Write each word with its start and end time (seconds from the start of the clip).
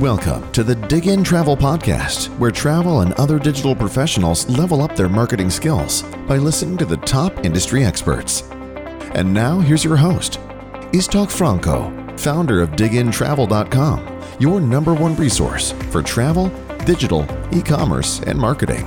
Welcome 0.00 0.50
to 0.50 0.64
the 0.64 0.74
Dig 0.74 1.06
In 1.06 1.22
Travel 1.22 1.56
Podcast, 1.56 2.26
where 2.40 2.50
travel 2.50 3.02
and 3.02 3.12
other 3.12 3.38
digital 3.38 3.76
professionals 3.76 4.48
level 4.48 4.82
up 4.82 4.96
their 4.96 5.08
marketing 5.08 5.50
skills 5.50 6.02
by 6.26 6.36
listening 6.36 6.76
to 6.78 6.84
the 6.84 6.96
top 6.96 7.44
industry 7.44 7.84
experts. 7.84 8.42
And 9.14 9.32
now, 9.32 9.60
here's 9.60 9.84
your 9.84 9.94
host, 9.96 10.40
Iztok 10.90 11.30
Franko, 11.30 12.18
founder 12.18 12.60
of 12.60 12.70
Diggintravel.com, 12.70 14.20
your 14.40 14.60
number 14.60 14.94
one 14.94 15.14
resource 15.14 15.70
for 15.92 16.02
travel, 16.02 16.48
digital, 16.84 17.24
e 17.52 17.62
commerce, 17.62 18.18
and 18.22 18.36
marketing. 18.36 18.86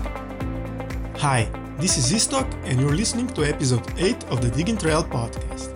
Hi, 1.19 1.49
this 1.77 1.97
is 1.97 2.11
Iztok, 2.11 2.53
and 2.65 2.81
you're 2.81 2.95
listening 2.95 3.27
to 3.27 3.45
episode 3.45 3.93
8 3.97 4.25
of 4.25 4.41
the 4.41 4.49
Dig 4.49 4.67
In 4.67 4.77
Travel 4.77 5.05
podcast. 5.05 5.73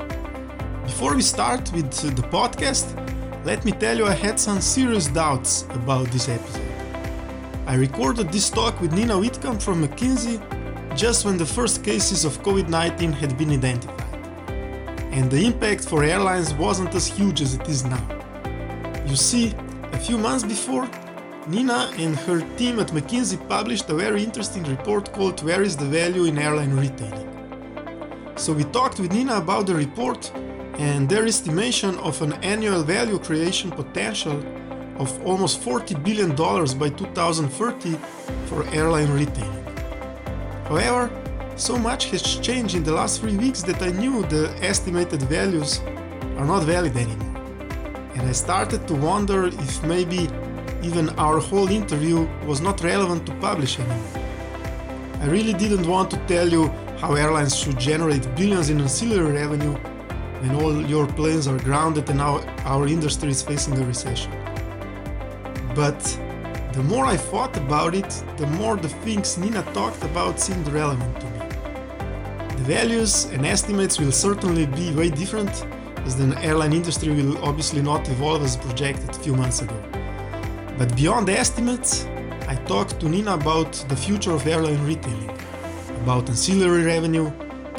Before 0.83 1.15
we 1.15 1.21
start 1.21 1.71
with 1.71 1.89
the 2.17 2.21
podcast, 2.23 3.10
let 3.43 3.65
me 3.65 3.71
tell 3.71 3.97
you, 3.97 4.05
I 4.05 4.13
had 4.13 4.39
some 4.39 4.61
serious 4.61 5.07
doubts 5.07 5.63
about 5.71 6.07
this 6.11 6.29
episode. 6.29 6.61
I 7.65 7.73
recorded 7.73 8.31
this 8.31 8.51
talk 8.51 8.79
with 8.79 8.93
Nina 8.93 9.15
Wittkamp 9.15 9.61
from 9.61 9.83
McKinsey 9.83 10.37
just 10.95 11.25
when 11.25 11.37
the 11.37 11.45
first 11.45 11.83
cases 11.83 12.23
of 12.23 12.41
COVID 12.43 12.69
19 12.69 13.11
had 13.11 13.37
been 13.39 13.49
identified. 13.51 13.99
And 15.11 15.31
the 15.31 15.43
impact 15.43 15.85
for 15.85 16.03
airlines 16.03 16.53
wasn't 16.53 16.93
as 16.93 17.07
huge 17.07 17.41
as 17.41 17.55
it 17.55 17.67
is 17.67 17.83
now. 17.83 18.05
You 19.07 19.15
see, 19.15 19.55
a 19.91 19.97
few 19.97 20.19
months 20.19 20.43
before, 20.43 20.87
Nina 21.47 21.91
and 21.97 22.15
her 22.17 22.41
team 22.57 22.79
at 22.79 22.89
McKinsey 22.89 23.37
published 23.49 23.89
a 23.89 23.95
very 23.95 24.23
interesting 24.23 24.63
report 24.65 25.11
called 25.13 25.41
Where 25.43 25.63
is 25.63 25.75
the 25.75 25.85
Value 25.85 26.25
in 26.25 26.37
Airline 26.37 26.75
Retailing? 26.75 27.27
So 28.35 28.53
we 28.53 28.65
talked 28.65 28.99
with 28.99 29.11
Nina 29.11 29.37
about 29.37 29.65
the 29.65 29.73
report 29.73 30.31
and 30.77 31.09
their 31.09 31.25
estimation 31.25 31.97
of 31.99 32.21
an 32.21 32.33
annual 32.43 32.83
value 32.83 33.19
creation 33.19 33.71
potential 33.71 34.43
of 34.97 35.09
almost 35.25 35.61
$40 35.61 36.03
billion 36.03 36.35
by 36.77 36.89
2030 36.89 37.95
for 38.45 38.65
airline 38.67 39.11
retailing. 39.11 39.65
However, 40.67 41.09
so 41.55 41.77
much 41.77 42.05
has 42.11 42.21
changed 42.37 42.75
in 42.75 42.83
the 42.83 42.93
last 42.93 43.21
three 43.21 43.35
weeks 43.35 43.61
that 43.63 43.81
I 43.81 43.91
knew 43.91 44.23
the 44.23 44.49
estimated 44.61 45.21
values 45.23 45.79
are 46.37 46.45
not 46.45 46.63
valid 46.63 46.95
anymore. 46.95 47.41
And 48.15 48.21
I 48.21 48.31
started 48.31 48.87
to 48.87 48.95
wonder 48.95 49.47
if 49.47 49.83
maybe 49.83 50.29
even 50.81 51.09
our 51.17 51.39
whole 51.39 51.69
interview 51.69 52.27
was 52.45 52.61
not 52.61 52.81
relevant 52.81 53.25
to 53.27 53.33
publish 53.35 53.79
anymore. 53.79 54.21
I 55.19 55.25
really 55.27 55.53
didn't 55.53 55.85
want 55.85 56.09
to 56.11 56.17
tell 56.25 56.47
you 56.47 56.67
how 56.99 57.13
airlines 57.15 57.55
should 57.55 57.77
generate 57.77 58.23
billions 58.35 58.69
in 58.69 58.79
ancillary 58.81 59.33
revenue 59.33 59.75
when 60.41 60.55
all 60.55 60.81
your 60.85 61.05
planes 61.05 61.47
are 61.47 61.59
grounded 61.59 62.09
and 62.09 62.17
now 62.17 62.39
our 62.65 62.87
industry 62.87 63.29
is 63.29 63.43
facing 63.43 63.77
a 63.77 63.85
recession. 63.85 64.31
But 65.75 65.99
the 66.73 66.83
more 66.83 67.05
I 67.05 67.15
thought 67.15 67.55
about 67.57 67.93
it, 67.93 68.09
the 68.37 68.47
more 68.47 68.75
the 68.75 68.89
things 68.89 69.37
Nina 69.37 69.61
talked 69.73 70.03
about 70.03 70.39
seemed 70.39 70.67
relevant 70.69 71.19
to 71.21 71.25
me. 71.27 71.39
The 72.57 72.63
values 72.63 73.25
and 73.25 73.45
estimates 73.45 73.99
will 73.99 74.11
certainly 74.11 74.65
be 74.65 74.91
way 74.93 75.09
different, 75.09 75.53
as 76.05 76.15
the 76.15 76.35
airline 76.41 76.73
industry 76.73 77.13
will 77.13 77.37
obviously 77.43 77.81
not 77.81 78.09
evolve 78.09 78.41
as 78.43 78.57
projected 78.57 79.09
a 79.11 79.19
few 79.19 79.35
months 79.35 79.61
ago. 79.61 79.79
But 80.77 80.95
beyond 80.95 81.27
the 81.27 81.37
estimates, 81.37 82.05
I 82.47 82.55
talked 82.65 82.99
to 83.01 83.07
Nina 83.07 83.35
about 83.35 83.73
the 83.89 83.95
future 83.95 84.31
of 84.31 84.47
airline 84.47 84.83
retailing, 84.85 85.37
about 86.03 86.27
ancillary 86.29 86.83
revenue, 86.83 87.31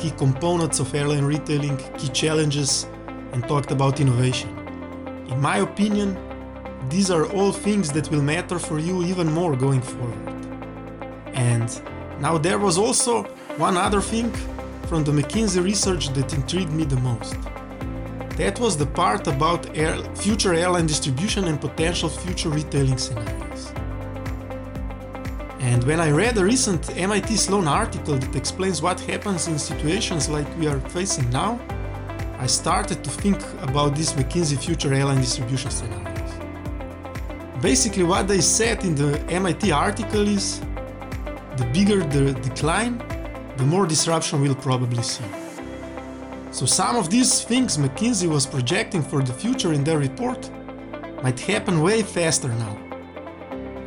key 0.02 0.10
components 0.10 0.80
of 0.80 0.92
airline 0.96 1.24
retailing, 1.24 1.76
key 1.96 2.08
challenges, 2.08 2.88
and 3.32 3.46
talked 3.46 3.70
about 3.70 4.00
innovation. 4.00 4.50
In 5.28 5.40
my 5.40 5.58
opinion, 5.58 6.08
these 6.88 7.08
are 7.08 7.26
all 7.36 7.52
things 7.52 7.92
that 7.92 8.10
will 8.10 8.20
matter 8.20 8.58
for 8.58 8.80
you 8.80 9.04
even 9.04 9.32
more 9.32 9.54
going 9.54 9.80
forward. 9.80 10.28
And 11.34 11.68
now 12.20 12.36
there 12.36 12.58
was 12.58 12.78
also 12.78 13.22
one 13.66 13.76
other 13.76 14.00
thing 14.00 14.32
from 14.88 15.04
the 15.04 15.12
McKinsey 15.12 15.62
research 15.62 16.08
that 16.14 16.34
intrigued 16.34 16.72
me 16.72 16.84
the 16.84 17.00
most. 17.10 17.36
That 18.40 18.58
was 18.58 18.76
the 18.76 18.86
part 18.86 19.28
about 19.28 19.60
air, 19.76 19.96
future 20.16 20.52
airline 20.52 20.86
distribution 20.86 21.44
and 21.44 21.60
potential 21.60 22.08
future 22.08 22.48
retailing 22.48 22.98
scenarios. 22.98 23.71
And 25.62 25.84
when 25.84 26.00
I 26.00 26.10
read 26.10 26.36
a 26.38 26.44
recent 26.44 26.90
MIT 26.96 27.36
Sloan 27.36 27.68
article 27.68 28.18
that 28.18 28.34
explains 28.34 28.82
what 28.82 28.98
happens 28.98 29.46
in 29.46 29.60
situations 29.60 30.28
like 30.28 30.48
we 30.58 30.66
are 30.66 30.80
facing 30.90 31.30
now, 31.30 31.60
I 32.40 32.46
started 32.48 33.04
to 33.04 33.10
think 33.10 33.40
about 33.62 33.94
these 33.94 34.12
McKinsey 34.12 34.58
future 34.58 34.92
airline 34.92 35.20
distribution 35.20 35.70
scenarios. 35.70 36.32
Basically, 37.62 38.02
what 38.02 38.26
they 38.26 38.40
said 38.40 38.82
in 38.84 38.96
the 38.96 39.20
MIT 39.30 39.70
article 39.70 40.26
is 40.26 40.58
the 41.56 41.70
bigger 41.72 42.00
the 42.02 42.32
decline, 42.40 42.98
the 43.56 43.64
more 43.64 43.86
disruption 43.86 44.40
we'll 44.40 44.56
probably 44.56 45.04
see. 45.04 45.30
So, 46.50 46.66
some 46.66 46.96
of 46.96 47.08
these 47.08 47.44
things 47.44 47.78
McKinsey 47.78 48.28
was 48.28 48.46
projecting 48.46 49.00
for 49.00 49.22
the 49.22 49.32
future 49.32 49.72
in 49.72 49.84
their 49.84 49.98
report 49.98 50.50
might 51.22 51.38
happen 51.38 51.82
way 51.82 52.02
faster 52.02 52.48
now 52.48 52.81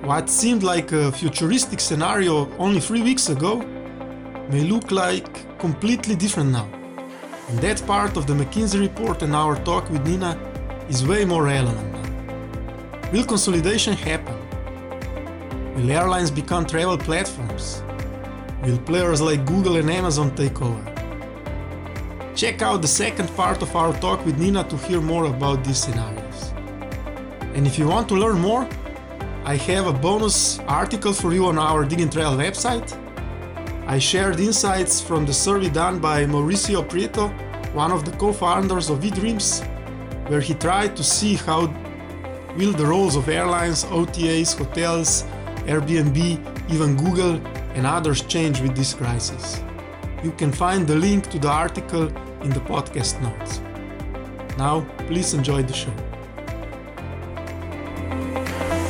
what 0.06 0.30
seemed 0.30 0.62
like 0.62 0.92
a 0.92 1.12
futuristic 1.12 1.80
scenario 1.80 2.48
only 2.58 2.80
three 2.80 3.02
weeks 3.02 3.30
ago 3.30 3.58
may 4.52 4.62
look 4.62 4.92
like 4.92 5.58
completely 5.58 6.16
different 6.16 6.52
now. 6.52 6.70
And 7.50 7.58
that 7.60 7.84
part 7.88 8.16
of 8.16 8.28
the 8.28 8.34
McKinsey 8.34 8.80
report 8.80 9.24
and 9.24 9.36
our 9.36 9.56
talk 9.64 9.90
with 9.90 10.08
Nina 10.08 10.38
is 10.90 11.08
way 11.08 11.26
more 11.26 11.46
relevant 11.46 11.92
now. 11.92 13.12
Will 13.12 13.26
consolidation 13.26 13.96
happen? 13.96 14.38
Will 15.74 15.90
airlines 15.90 16.30
become 16.30 16.68
travel 16.68 17.00
platforms? 17.00 17.82
Will 18.64 18.78
players 18.78 19.22
like 19.22 19.44
Google 19.48 19.78
and 19.78 19.90
Amazon 19.90 20.36
take 20.36 20.62
over? 20.62 20.86
Check 22.36 22.62
out 22.62 22.84
the 22.84 22.88
second 22.88 23.30
part 23.36 23.64
of 23.64 23.76
our 23.76 23.92
talk 24.00 24.24
with 24.24 24.38
Nina 24.38 24.64
to 24.66 24.78
hear 24.78 25.02
more 25.02 25.26
about 25.26 25.64
these 25.64 25.80
scenarios. 25.80 26.54
And 27.56 27.66
if 27.66 27.80
you 27.80 27.88
want 27.88 28.08
to 28.10 28.16
learn 28.16 28.40
more, 28.40 28.70
I 29.48 29.58
have 29.58 29.86
a 29.86 29.94
bonus 29.94 30.58
article 30.62 31.14
for 31.14 31.32
you 31.32 31.46
on 31.46 31.60
our 31.60 31.86
Dig 31.86 32.02
In 32.02 32.10
Travel 32.10 32.40
website. 32.40 32.90
I 33.86 34.00
shared 34.00 34.40
insights 34.40 35.00
from 35.00 35.24
the 35.24 35.34
survey 35.34 35.70
done 35.70 36.00
by 36.00 36.26
Mauricio 36.26 36.84
Prieto, 36.84 37.30
one 37.76 37.92
of 37.92 38.06
the 38.06 38.12
co-founders 38.18 38.90
of 38.90 39.02
eDreams, 39.02 39.64
where 40.30 40.42
he 40.42 40.56
tried 40.56 40.96
to 40.96 41.04
see 41.04 41.36
how 41.36 41.68
will 42.58 42.72
the 42.72 42.88
roles 42.88 43.16
of 43.16 43.30
airlines, 43.30 43.84
OTAs, 43.84 44.58
hotels, 44.58 45.26
Airbnb, 45.68 46.18
even 46.72 46.98
Google 46.98 47.36
and 47.76 47.86
others 47.86 48.24
change 48.24 48.62
with 48.62 48.76
this 48.76 48.96
crisis. 48.96 49.62
You 50.24 50.32
can 50.32 50.52
find 50.52 50.88
the 50.88 50.96
link 50.96 51.30
to 51.30 51.38
the 51.38 51.50
article 51.50 52.08
in 52.42 52.50
the 52.50 52.62
podcast 52.62 53.22
notes. 53.22 53.62
Now, 54.58 54.88
please 55.06 55.36
enjoy 55.36 55.62
the 55.62 55.74
show. 55.74 55.94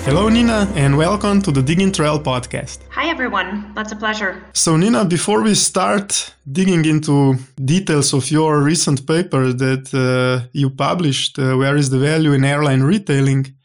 Hello, 0.05 0.29
Nina, 0.29 0.71
and 0.75 0.95
welcome 0.95 1.41
to 1.41 1.51
the 1.51 1.61
Diggintravel 1.61 2.21
podcast. 2.23 2.77
Hi, 2.91 3.09
everyone. 3.09 3.73
That's 3.73 3.91
a 3.91 3.95
pleasure. 3.95 4.39
So, 4.53 4.77
Nina, 4.77 5.03
before 5.03 5.41
we 5.41 5.55
start 5.55 6.31
digging 6.51 6.85
into 6.85 7.37
details 7.65 8.13
of 8.13 8.29
your 8.29 8.61
recent 8.61 9.07
paper 9.07 9.51
that 9.51 9.91
uh, 9.95 10.47
you 10.53 10.69
published, 10.69 11.39
uh, 11.39 11.57
Where 11.57 11.75
is 11.75 11.89
the 11.89 11.97
Value 11.97 12.33
in 12.33 12.45
Airline 12.45 12.83
Retailing? 12.83 13.55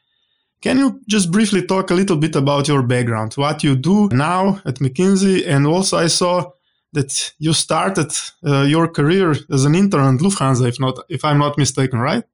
Can 0.63 0.79
you 0.79 1.03
just 1.07 1.31
briefly 1.31 1.67
talk 1.67 1.91
a 1.91 1.95
little 1.95 2.17
bit 2.17 2.35
about 2.35 2.69
your 2.69 2.83
background, 2.83 3.35
what 3.35 3.63
you 3.63 3.77
do 3.77 4.09
now 4.11 4.63
at 4.65 4.77
McKinsey? 4.77 5.47
And 5.47 5.67
also, 5.67 5.99
I 5.99 6.07
saw 6.07 6.53
that 6.95 7.35
you 7.39 7.53
started 7.53 8.13
uh, 8.47 8.63
your 8.63 8.89
career 8.89 9.35
as 9.53 9.67
an 9.67 9.75
intern 9.75 10.15
at 10.15 10.23
Lufthansa, 10.23 10.67
if 10.67 10.81
not, 10.81 11.01
if 11.11 11.23
I'm 11.23 11.39
not 11.39 11.59
mistaken, 11.59 11.99
right? 11.99 12.25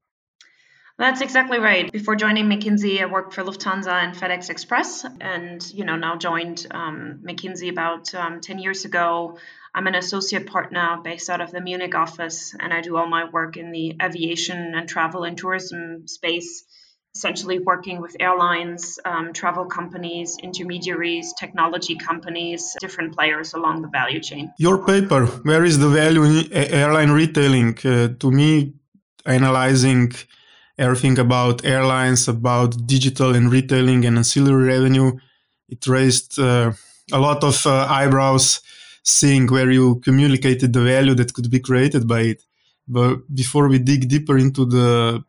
That's 0.99 1.21
exactly 1.21 1.59
right. 1.59 1.91
Before 1.91 2.15
joining 2.15 2.45
McKinsey, 2.45 2.99
I 3.01 3.05
worked 3.05 3.35
for 3.35 3.43
Lufthansa 3.43 3.91
and 3.91 4.15
FedEx 4.15 4.49
Express, 4.49 5.05
and 5.21 5.61
you 5.71 5.85
know 5.85 5.95
now 5.95 6.15
joined 6.15 6.65
um, 6.71 7.19
McKinsey 7.23 7.69
about 7.69 8.15
um, 8.15 8.41
ten 8.41 8.57
years 8.57 8.83
ago. 8.83 9.37
I'm 9.75 9.85
an 9.85 9.93
associate 9.93 10.47
partner 10.47 10.97
based 11.03 11.29
out 11.29 11.39
of 11.39 11.51
the 11.51 11.61
Munich 11.61 11.93
office, 11.93 12.55
and 12.59 12.73
I 12.73 12.81
do 12.81 12.97
all 12.97 13.07
my 13.07 13.29
work 13.29 13.57
in 13.57 13.71
the 13.71 13.95
aviation 14.01 14.73
and 14.73 14.89
travel 14.89 15.23
and 15.23 15.37
tourism 15.37 16.07
space. 16.07 16.63
Essentially, 17.15 17.59
working 17.59 18.01
with 18.01 18.15
airlines, 18.19 18.99
um, 19.05 19.33
travel 19.33 19.65
companies, 19.65 20.37
intermediaries, 20.41 21.33
technology 21.39 21.95
companies, 21.95 22.75
different 22.79 23.15
players 23.15 23.53
along 23.53 23.81
the 23.83 23.87
value 23.87 24.19
chain. 24.19 24.51
Your 24.57 24.83
paper, 24.83 25.25
Where 25.25 25.63
is 25.63 25.77
the 25.79 25.89
Value 25.89 26.23
in 26.23 26.53
Airline 26.53 27.11
Retailing? 27.11 27.77
Uh, 27.83 28.09
to 28.19 28.31
me, 28.31 28.73
analyzing 29.25 30.11
everything 30.77 31.17
about 31.19 31.65
airlines, 31.65 32.27
about 32.27 32.87
digital 32.87 33.35
and 33.35 33.51
retailing 33.51 34.05
and 34.05 34.17
ancillary 34.17 34.65
revenue. 34.67 35.11
It 35.69 35.85
raised 35.87 36.39
uh, 36.39 36.73
a 37.11 37.19
lot 37.19 37.43
of 37.43 37.65
uh, 37.65 37.87
eyebrows 37.89 38.61
seeing 39.03 39.47
where 39.47 39.71
you 39.71 39.99
communicated 40.01 40.73
the 40.73 40.81
value 40.81 41.15
that 41.15 41.33
could 41.33 41.49
be 41.49 41.59
created 41.59 42.07
by 42.07 42.21
it. 42.21 42.43
But 42.87 43.33
before 43.33 43.67
we 43.67 43.79
dig 43.79 44.07
deeper 44.07 44.37
into 44.37 44.65
the 44.65 45.23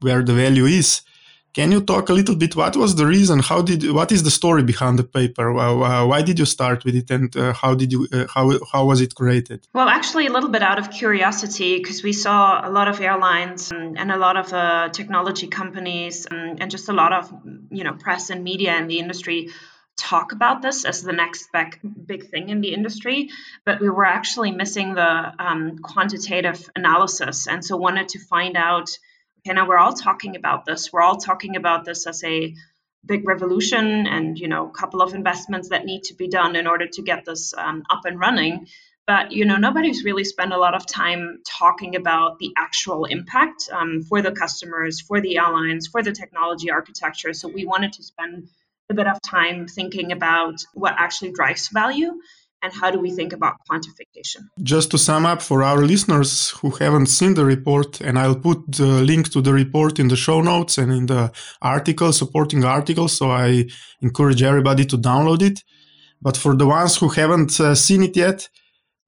where 0.00 0.22
the 0.22 0.34
value 0.34 0.64
is, 0.64 1.02
Can 1.52 1.72
you 1.72 1.80
talk 1.80 2.08
a 2.08 2.12
little 2.12 2.36
bit? 2.36 2.54
What 2.54 2.76
was 2.76 2.94
the 2.94 3.06
reason? 3.06 3.40
How 3.40 3.60
did? 3.60 3.90
What 3.90 4.12
is 4.12 4.22
the 4.22 4.30
story 4.30 4.62
behind 4.62 5.00
the 5.00 5.04
paper? 5.04 5.52
Uh, 5.58 6.06
why 6.06 6.22
did 6.22 6.38
you 6.38 6.44
start 6.44 6.84
with 6.84 6.94
it, 6.94 7.10
and 7.10 7.36
uh, 7.36 7.52
how 7.52 7.74
did 7.74 7.90
you? 7.90 8.06
Uh, 8.12 8.26
how 8.32 8.52
how 8.72 8.84
was 8.84 9.00
it 9.00 9.16
created? 9.16 9.66
Well, 9.74 9.88
actually, 9.88 10.28
a 10.28 10.32
little 10.32 10.50
bit 10.50 10.62
out 10.62 10.78
of 10.78 10.92
curiosity, 10.92 11.78
because 11.78 12.04
we 12.04 12.12
saw 12.12 12.66
a 12.66 12.70
lot 12.70 12.86
of 12.86 13.00
airlines 13.00 13.72
and, 13.72 13.98
and 13.98 14.12
a 14.12 14.16
lot 14.16 14.36
of 14.36 14.52
uh, 14.52 14.90
technology 14.90 15.48
companies 15.48 16.26
and, 16.26 16.62
and 16.62 16.70
just 16.70 16.88
a 16.88 16.92
lot 16.92 17.12
of 17.12 17.32
you 17.70 17.82
know 17.82 17.94
press 17.94 18.30
and 18.30 18.44
media 18.44 18.76
in 18.76 18.86
the 18.86 19.00
industry 19.00 19.50
talk 19.96 20.32
about 20.32 20.62
this 20.62 20.84
as 20.84 21.02
the 21.02 21.12
next 21.12 21.50
big, 21.52 21.78
big 22.06 22.30
thing 22.30 22.48
in 22.48 22.62
the 22.62 22.72
industry, 22.72 23.28
but 23.66 23.80
we 23.80 23.90
were 23.90 24.06
actually 24.06 24.50
missing 24.50 24.94
the 24.94 25.32
um, 25.38 25.78
quantitative 25.80 26.70
analysis, 26.76 27.48
and 27.48 27.64
so 27.64 27.76
wanted 27.76 28.08
to 28.08 28.18
find 28.18 28.56
out 28.56 28.88
okay, 29.40 29.54
now 29.54 29.66
we're 29.66 29.78
all 29.78 29.92
talking 29.92 30.36
about 30.36 30.64
this. 30.64 30.92
We're 30.92 31.02
all 31.02 31.16
talking 31.16 31.56
about 31.56 31.84
this 31.84 32.06
as 32.06 32.22
a 32.24 32.54
big 33.04 33.26
revolution 33.26 34.06
and 34.06 34.38
you 34.38 34.46
know 34.46 34.68
a 34.68 34.72
couple 34.72 35.00
of 35.00 35.14
investments 35.14 35.70
that 35.70 35.86
need 35.86 36.02
to 36.04 36.14
be 36.14 36.28
done 36.28 36.54
in 36.54 36.66
order 36.66 36.86
to 36.86 37.02
get 37.02 37.24
this 37.24 37.54
um, 37.54 37.82
up 37.90 38.04
and 38.04 38.18
running. 38.18 38.66
But 39.06 39.32
you 39.32 39.44
know 39.44 39.56
nobody's 39.56 40.04
really 40.04 40.24
spent 40.24 40.52
a 40.52 40.58
lot 40.58 40.74
of 40.74 40.86
time 40.86 41.40
talking 41.46 41.96
about 41.96 42.38
the 42.38 42.52
actual 42.56 43.06
impact 43.06 43.68
um, 43.72 44.02
for 44.02 44.22
the 44.22 44.32
customers 44.32 45.00
for 45.00 45.20
the 45.20 45.38
airlines 45.38 45.88
for 45.88 46.02
the 46.02 46.12
technology 46.12 46.70
architecture. 46.70 47.32
So 47.32 47.48
we 47.48 47.64
wanted 47.64 47.94
to 47.94 48.02
spend 48.02 48.48
a 48.90 48.94
bit 48.94 49.06
of 49.06 49.20
time 49.22 49.66
thinking 49.68 50.12
about 50.12 50.56
what 50.74 50.94
actually 50.98 51.32
drives 51.32 51.68
value 51.68 52.20
and 52.62 52.72
how 52.72 52.90
do 52.90 52.98
we 52.98 53.10
think 53.10 53.32
about 53.32 53.54
quantification? 53.70 54.48
Just 54.62 54.90
to 54.90 54.98
sum 54.98 55.26
up 55.26 55.40
for 55.42 55.62
our 55.62 55.82
listeners 55.82 56.50
who 56.50 56.70
haven't 56.70 57.06
seen 57.06 57.34
the 57.34 57.44
report, 57.44 58.00
and 58.00 58.18
I'll 58.18 58.36
put 58.36 58.72
the 58.72 59.02
link 59.02 59.30
to 59.32 59.40
the 59.40 59.52
report 59.52 59.98
in 59.98 60.08
the 60.08 60.16
show 60.16 60.40
notes 60.40 60.78
and 60.78 60.92
in 60.92 61.06
the 61.06 61.32
article, 61.62 62.12
supporting 62.12 62.64
article. 62.64 63.08
So 63.08 63.30
I 63.30 63.66
encourage 64.00 64.42
everybody 64.42 64.84
to 64.86 64.96
download 64.98 65.42
it. 65.42 65.62
But 66.22 66.36
for 66.36 66.54
the 66.54 66.66
ones 66.66 66.96
who 66.96 67.08
haven't 67.08 67.58
uh, 67.60 67.74
seen 67.74 68.02
it 68.02 68.16
yet, 68.16 68.48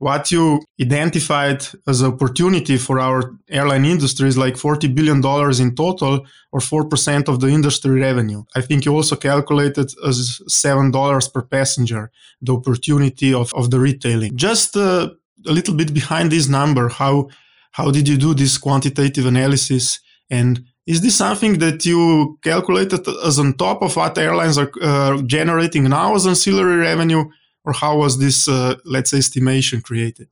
what 0.03 0.33
you 0.33 0.61
identified 0.81 1.65
as 1.87 2.03
opportunity 2.03 2.77
for 2.77 2.99
our 2.99 3.37
airline 3.49 3.85
industry 3.85 4.27
is 4.27 4.37
like 4.37 4.55
$40 4.55 4.93
billion 4.93 5.19
in 5.63 5.77
total 5.77 6.27
or 6.51 6.59
4% 6.59 7.29
of 7.29 7.39
the 7.39 7.47
industry 7.47 8.01
revenue. 8.01 8.43
I 8.57 8.63
think 8.63 8.85
you 8.85 8.93
also 8.97 9.15
calculated 9.15 9.93
as 10.05 10.41
$7 10.51 11.33
per 11.33 11.43
passenger, 11.43 12.11
the 12.41 12.53
opportunity 12.53 13.33
of, 13.33 13.55
of 13.55 13.71
the 13.71 13.79
retailing. 13.79 14.37
Just 14.37 14.77
uh, 14.77 15.11
a 15.47 15.53
little 15.53 15.77
bit 15.77 15.95
behind 15.95 16.33
this 16.33 16.49
number, 16.49 16.89
how, 16.89 17.29
how 17.71 17.93
did 17.93 18.09
you 18.09 18.17
do 18.17 18.35
this 18.35 18.59
quantitative 18.59 19.27
analysis? 19.27 20.01
And 20.29 20.65
is 20.85 21.01
this 21.01 21.15
something 21.15 21.61
that 21.61 21.87
you 21.87 22.41
calculated 22.43 23.07
as 23.25 23.39
on 23.39 23.53
top 23.53 23.83
of 23.83 23.95
what 23.95 24.19
airlines 24.19 24.59
are 24.59 24.73
uh, 24.83 25.23
generating 25.23 25.85
now 25.85 26.17
as 26.17 26.27
ancillary 26.27 26.79
revenue? 26.79 27.23
Or 27.65 27.73
how 27.73 27.99
was 27.99 28.19
this, 28.19 28.49
uh, 28.49 28.77
let's 28.85 29.11
say, 29.11 29.19
estimation 29.19 29.81
created? 29.81 30.29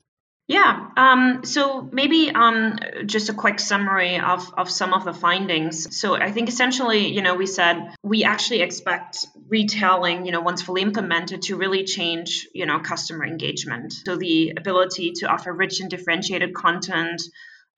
Yeah. 0.50 0.88
Um, 0.96 1.44
so 1.44 1.88
maybe 1.92 2.28
um, 2.34 2.76
just 3.06 3.28
a 3.28 3.32
quick 3.32 3.60
summary 3.60 4.18
of, 4.18 4.52
of 4.58 4.68
some 4.68 4.92
of 4.92 5.04
the 5.04 5.12
findings. 5.12 5.96
So 5.96 6.16
I 6.16 6.32
think 6.32 6.48
essentially, 6.48 7.06
you 7.06 7.22
know, 7.22 7.36
we 7.36 7.46
said 7.46 7.94
we 8.02 8.24
actually 8.24 8.62
expect 8.62 9.26
retailing, 9.48 10.26
you 10.26 10.32
know, 10.32 10.40
once 10.40 10.60
fully 10.60 10.82
implemented 10.82 11.42
to 11.42 11.56
really 11.56 11.84
change, 11.84 12.48
you 12.52 12.66
know, 12.66 12.80
customer 12.80 13.24
engagement. 13.24 13.92
So 13.92 14.16
the 14.16 14.54
ability 14.56 15.12
to 15.18 15.28
offer 15.28 15.52
rich 15.52 15.78
and 15.78 15.88
differentiated 15.88 16.52
content, 16.52 17.22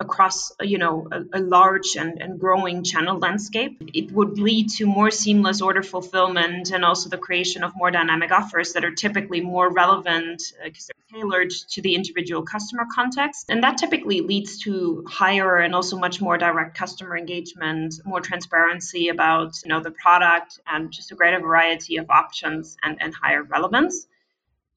across 0.00 0.52
you 0.60 0.78
know 0.78 1.08
a, 1.10 1.38
a, 1.38 1.40
large 1.40 1.96
and, 1.96 2.20
and 2.20 2.40
growing 2.40 2.82
channel 2.82 3.18
landscape. 3.18 3.82
It 3.94 4.10
would 4.12 4.38
lead 4.38 4.68
to 4.78 4.86
more 4.86 5.10
seamless 5.10 5.62
order 5.62 5.82
fulfillment 5.82 6.70
and 6.72 6.84
also 6.84 7.08
the 7.08 7.18
creation 7.18 7.62
of 7.62 7.72
more 7.76 7.90
dynamic 7.90 8.30
offers 8.32 8.72
that 8.72 8.84
are 8.84 8.94
typically 8.94 9.40
more 9.40 9.72
relevant 9.72 10.42
because 10.64 10.90
uh, 10.90 10.92
they're 10.92 11.20
tailored 11.20 11.50
to 11.50 11.82
the 11.82 11.94
individual 11.94 12.42
customer 12.42 12.86
context. 12.92 13.46
And 13.48 13.62
that 13.62 13.78
typically 13.78 14.20
leads 14.20 14.58
to 14.64 15.04
higher 15.08 15.58
and 15.58 15.74
also 15.74 15.96
much 15.98 16.20
more 16.20 16.36
direct 16.36 16.76
customer 16.76 17.16
engagement 17.16 17.94
more 18.04 18.20
transparency 18.20 19.08
about 19.08 19.62
you 19.64 19.68
know 19.68 19.80
the 19.80 19.90
product 19.90 20.60
and 20.66 20.90
just 20.90 21.12
a 21.12 21.14
greater 21.14 21.40
variety 21.40 21.96
of 21.96 22.10
options 22.10 22.76
and, 22.82 22.96
and 23.00 23.14
higher 23.14 23.42
relevance 23.42 24.06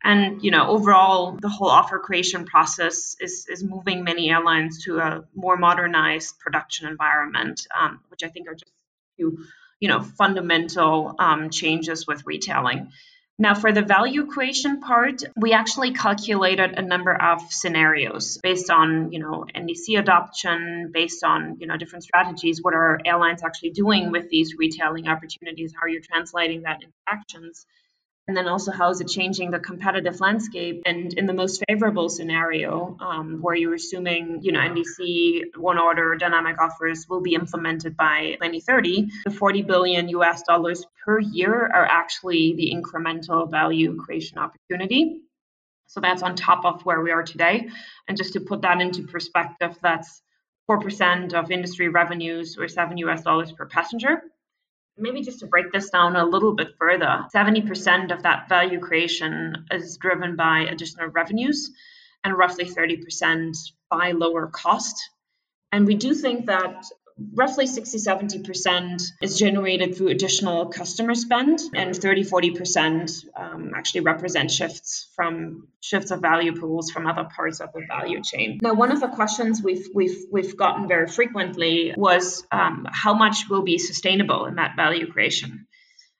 and 0.06 0.44
you 0.44 0.52
know, 0.52 0.68
overall, 0.68 1.38
the 1.42 1.50
whole 1.50 1.70
offer 1.70 1.98
creation 1.98 2.46
process 2.46 3.16
is 3.20 3.48
is 3.50 3.64
moving 3.64 4.04
many 4.04 4.30
airlines 4.30 4.84
to 4.86 5.00
a 5.00 5.26
more 5.34 5.58
modernized 5.58 6.40
production 6.40 6.88
environment, 6.88 7.68
um, 7.78 8.00
which 8.10 8.24
I 8.24 8.28
think 8.28 8.48
are 8.48 8.54
just 8.54 8.72
few, 9.18 9.40
you 9.80 9.90
know, 9.90 10.02
fundamental 10.04 11.16
um, 11.18 11.50
changes 11.50 12.06
with 12.06 12.24
retailing. 12.26 12.92
Now, 13.38 13.54
for 13.54 13.74
the 13.74 13.82
value 13.82 14.28
creation 14.28 14.80
part, 14.80 15.24
we 15.36 15.52
actually 15.52 15.92
calculated 15.92 16.76
a 16.78 16.82
number 16.82 17.14
of 17.14 17.42
scenarios 17.50 18.38
based 18.42 18.70
on, 18.70 19.12
you 19.12 19.20
know, 19.20 19.46
NDC 19.54 20.00
adoption, 20.00 20.92
based 20.94 21.22
on, 21.24 21.58
you 21.60 21.68
know, 21.68 21.76
different 21.76 22.04
strategies. 22.04 22.62
What 22.62 22.76
are 22.76 22.98
airlines 23.04 23.44
actually 23.44 23.72
doing 23.72 24.12
with 24.12 24.30
these 24.30 24.56
retailing 24.56 25.08
opportunities? 25.10 25.74
How 25.74 25.82
are 25.82 25.90
you 25.90 26.00
translating 26.00 26.62
that 26.62 26.84
into 26.84 26.94
actions? 27.08 27.66
And 28.28 28.36
then 28.36 28.48
also 28.48 28.72
how 28.72 28.90
is 28.90 29.02
it 29.02 29.08
changing 29.08 29.52
the 29.52 29.60
competitive 29.60 30.20
landscape? 30.20 30.82
And 30.86 31.14
in 31.14 31.26
the 31.28 31.34
most 31.34 31.64
favorable 31.68 32.10
scenario 32.10 32.98
um, 33.00 33.40
where 33.42 33.56
you're 33.56 33.76
assuming 33.76 34.40
you 34.42 34.52
know 34.52 34.60
ndc 34.60 35.56
one 35.58 35.78
order 35.78 36.16
dynamic 36.16 36.60
offers 36.60 37.08
will 37.08 37.22
be 37.22 37.36
implemented 37.36 37.96
by 37.96 38.32
2030 38.42 39.10
the 39.26 39.32
40 39.32 39.62
billion 39.64 40.08
us 40.10 40.42
dollars 40.44 40.86
per 41.04 41.20
year 41.20 41.54
are 41.54 41.86
actually 41.86 42.56
the 42.56 42.74
incremental 42.74 43.50
value 43.50 43.96
creation 43.96 44.38
opportunity. 44.40 45.22
So 45.88 46.02
that's 46.02 46.24
on 46.24 46.36
top 46.36 46.66
of 46.66 46.84
where 46.84 47.02
we 47.02 47.12
are 47.12 47.24
today. 47.24 47.70
And 48.08 48.18
just 48.18 48.34
to 48.34 48.40
put 48.40 48.62
that 48.64 48.82
into 48.82 49.04
perspective 49.04 49.78
that's 49.82 50.22
4% 50.70 51.34
of 51.34 51.52
industry 51.52 51.90
revenues 51.90 52.58
or 52.58 52.68
7 52.68 52.98
us 52.98 53.22
dollars 53.22 53.52
per 53.52 53.68
passenger 53.68 54.24
Maybe 54.98 55.22
just 55.22 55.40
to 55.40 55.48
break 55.48 55.72
this 55.72 55.90
down 55.90 56.16
a 56.16 56.26
little 56.26 56.56
bit 56.56 56.70
further, 56.80 57.26
70% 57.34 58.12
of 58.14 58.24
that 58.24 58.48
value 58.48 58.80
creation 58.80 59.66
is 59.72 59.98
driven 59.98 60.36
by 60.36 60.62
additional 60.62 61.08
revenues 61.08 61.72
and 62.24 62.38
roughly 62.38 62.66
30% 62.66 63.56
by 63.90 64.12
lower 64.12 64.48
cost. 64.48 65.10
And 65.72 65.86
we 65.86 65.96
do 65.96 66.14
think 66.14 66.46
that 66.46 66.86
roughly 67.34 67.66
60 67.66 67.98
70% 67.98 69.02
is 69.22 69.40
generated 69.40 69.96
through 69.96 70.10
additional 70.10 70.68
customer 70.68 71.16
spend 71.16 71.60
and 71.74 71.96
30 71.96 72.26
40% 72.26 73.26
um, 73.36 73.72
actually 73.76 74.02
represent 74.02 74.52
shifts 74.52 75.08
from 75.16 75.68
shifts 75.80 76.12
of 76.12 76.22
value 76.22 76.60
pools 76.60 76.92
from 76.92 77.08
other 77.08 77.28
parts 77.36 77.62
of 77.62 77.72
the 77.74 77.86
value 77.88 78.22
chain. 78.22 78.60
Now 78.62 78.74
one 78.74 78.92
of 78.92 79.00
the 79.00 79.08
questions 79.08 79.62
we've 79.64 79.88
we've 79.94 80.26
we've 80.32 80.58
gotten 80.58 80.88
very 80.88 81.08
frequently 81.08 81.94
was 81.96 82.46
um, 82.52 82.88
how 82.92 83.14
much 83.14 83.50
will 83.50 83.64
be 83.64 83.78
sustainable 83.78 84.46
in 84.46 84.56
that 84.56 84.76
value 84.76 85.12
creation 85.12 85.68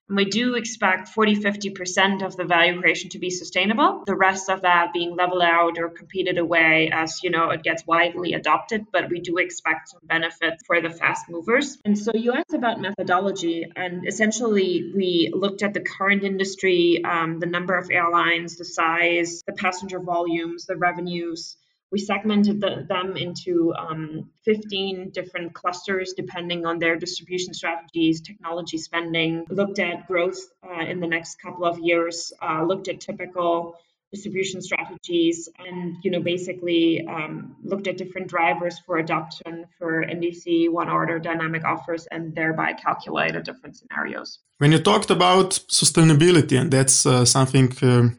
and 0.08 0.18
we 0.18 0.26
do 0.26 0.56
expect 0.56 1.10
40 1.10 1.38
50% 1.38 2.24
of 2.24 2.36
the 2.36 2.46
value 2.46 2.80
creation 2.80 3.10
to 3.12 3.20
be 3.20 3.30
sustainable, 3.30 4.04
the 4.06 4.16
rest 4.16 4.50
of 4.50 4.62
that 4.62 4.94
being 4.94 5.16
leveled 5.16 5.42
out 5.42 5.80
or 5.80 5.90
competed 5.90 6.38
away 6.38 6.90
as 6.94 7.24
you 7.24 7.32
know 7.32 7.50
it 7.50 7.64
gets 7.64 7.86
widely 7.88 8.34
adopted. 8.34 8.86
But 8.92 9.10
we 9.10 9.20
do 9.20 9.38
expect 9.38 9.90
some 9.90 10.02
benefits 10.04 10.64
for 10.66 10.80
the 10.82 10.90
fast 10.90 11.30
movers. 11.30 11.78
And 11.84 11.98
so 11.98 12.12
you 12.14 12.34
asked 12.34 12.54
about 12.54 12.80
methodology, 12.80 13.66
and 13.76 14.08
essentially 14.08 14.92
we 14.96 15.32
looked 15.34 15.64
at 15.64 15.74
the 15.74 15.82
current 15.82 16.24
industry, 16.24 17.02
um, 17.04 17.40
the 17.40 17.48
number 17.48 17.76
of 17.76 17.90
airlines, 17.92 18.58
the 18.58 18.66
size, 18.66 19.42
the 19.48 19.54
passenger 19.54 20.00
volumes, 20.00 20.66
the 20.66 20.76
revenues 20.76 21.58
we 21.92 22.00
segmented 22.00 22.60
the, 22.62 22.86
them 22.88 23.16
into 23.16 23.74
um, 23.78 24.30
15 24.44 25.12
different 25.12 25.54
clusters 25.54 26.14
depending 26.14 26.66
on 26.66 26.80
their 26.80 26.96
distribution 26.96 27.54
strategies, 27.54 28.22
technology 28.22 28.78
spending, 28.78 29.46
looked 29.50 29.80
at 29.80 30.08
growth 30.08 30.40
uh, 30.68 30.82
in 30.82 31.00
the 31.00 31.08
next 31.08 31.42
couple 31.42 31.66
of 31.66 31.80
years, 31.80 32.34
uh, 32.42 32.64
looked 32.64 32.88
at 32.88 33.00
typical 33.00 33.78
distribution 34.16 34.62
strategies 34.62 35.50
and 35.60 35.98
you 36.04 36.12
know 36.12 36.22
basically 36.22 37.06
um, 37.08 37.56
looked 37.64 37.88
at 37.88 37.98
different 37.98 38.28
drivers 38.28 38.76
for 38.86 38.98
adoption 38.98 39.66
for 39.78 39.90
ndc 40.04 40.70
one 40.72 40.90
order 40.90 41.18
dynamic 41.20 41.64
offers 41.66 42.08
and 42.14 42.34
thereby 42.36 42.72
calculated 42.74 43.44
different 43.44 43.76
scenarios. 43.76 44.40
When 44.60 44.72
you 44.72 44.80
talked 44.80 45.10
about 45.10 45.50
sustainability 45.82 46.56
and 46.62 46.72
that's 46.72 47.06
uh, 47.06 47.26
something 47.26 47.68
um, 47.82 48.18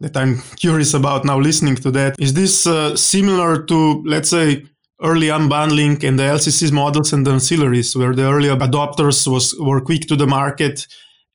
that 0.00 0.16
I'm 0.16 0.38
curious 0.56 0.94
about 0.94 1.24
now 1.24 1.38
listening 1.38 1.76
to 1.76 1.90
that. 1.92 2.16
Is 2.18 2.34
this 2.34 2.66
uh, 2.66 2.96
similar 2.96 3.62
to, 3.64 4.02
let's 4.06 4.30
say, 4.30 4.64
early 5.02 5.28
unbundling 5.28 6.04
and 6.04 6.18
the 6.18 6.24
LCCs 6.24 6.72
models 6.72 7.12
and 7.12 7.26
the 7.26 7.32
ancillaries, 7.32 7.96
where 7.96 8.14
the 8.14 8.30
early 8.30 8.48
adopters 8.48 9.26
was 9.26 9.54
were 9.58 9.80
quick 9.80 10.06
to 10.08 10.16
the 10.16 10.26
market 10.26 10.86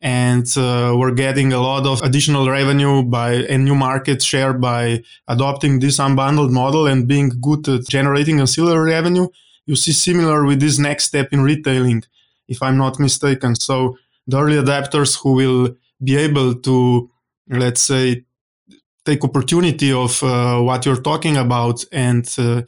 and 0.01 0.45
uh, 0.57 0.93
were 0.95 1.11
getting 1.11 1.51
a 1.53 1.59
lot 1.59 1.85
of 1.85 2.01
additional 2.03 2.47
revenue 2.47 3.01
by 3.01 3.31
a 3.31 3.57
new 3.57 3.73
market 3.73 4.21
share 4.21 4.53
by 4.53 5.01
adopting 5.27 5.79
this 5.79 5.97
unbundled 5.97 6.51
model 6.51 6.85
and 6.85 7.07
being 7.07 7.31
good 7.41 7.67
at 7.67 7.87
generating 7.87 8.39
ancillary 8.39 8.91
revenue? 8.91 9.27
You 9.65 9.75
see 9.75 9.93
similar 9.93 10.45
with 10.45 10.59
this 10.59 10.77
next 10.77 11.05
step 11.05 11.29
in 11.31 11.41
retailing 11.41 12.03
if 12.47 12.61
I'm 12.61 12.77
not 12.77 12.99
mistaken. 12.99 13.55
So 13.55 13.97
the 14.27 14.39
early 14.39 14.57
adapters 14.57 15.19
who 15.19 15.33
will 15.33 15.75
be 16.03 16.17
able 16.17 16.53
to, 16.53 17.09
let's 17.49 17.81
say, 17.81 18.24
take 19.05 19.23
opportunity 19.23 19.91
of 19.91 20.21
uh, 20.23 20.59
what 20.59 20.85
you're 20.85 21.01
talking 21.01 21.37
about 21.37 21.85
and 21.91 22.27
uh, 22.37 22.61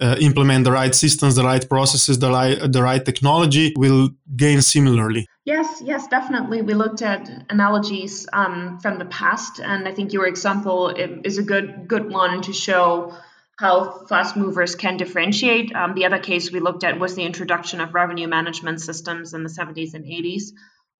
uh, 0.00 0.16
implement 0.20 0.64
the 0.64 0.72
right 0.72 0.94
systems, 0.94 1.36
the 1.36 1.44
right 1.44 1.66
processes, 1.68 2.18
the 2.18 2.30
right, 2.30 2.58
the 2.72 2.82
right 2.82 3.04
technology 3.04 3.72
will 3.76 4.10
gain 4.36 4.60
similarly. 4.60 5.26
Yes, 5.44 5.82
yes, 5.84 6.06
definitely. 6.08 6.62
We 6.62 6.74
looked 6.74 7.02
at 7.02 7.30
analogies 7.50 8.26
um, 8.32 8.78
from 8.80 8.98
the 8.98 9.04
past, 9.04 9.60
and 9.60 9.86
I 9.86 9.92
think 9.92 10.12
your 10.12 10.26
example 10.26 10.88
is 10.88 11.38
a 11.38 11.42
good 11.42 11.86
good 11.86 12.10
one 12.10 12.42
to 12.42 12.52
show 12.52 13.14
how 13.58 14.04
fast 14.06 14.36
movers 14.36 14.74
can 14.74 14.96
differentiate. 14.98 15.74
Um, 15.74 15.94
the 15.94 16.04
other 16.04 16.18
case 16.18 16.52
we 16.52 16.60
looked 16.60 16.84
at 16.84 16.98
was 16.98 17.14
the 17.14 17.22
introduction 17.22 17.80
of 17.80 17.94
revenue 17.94 18.28
management 18.28 18.82
systems 18.82 19.32
in 19.32 19.44
the 19.44 19.48
70s 19.48 19.94
and 19.94 20.04
80s 20.04 20.52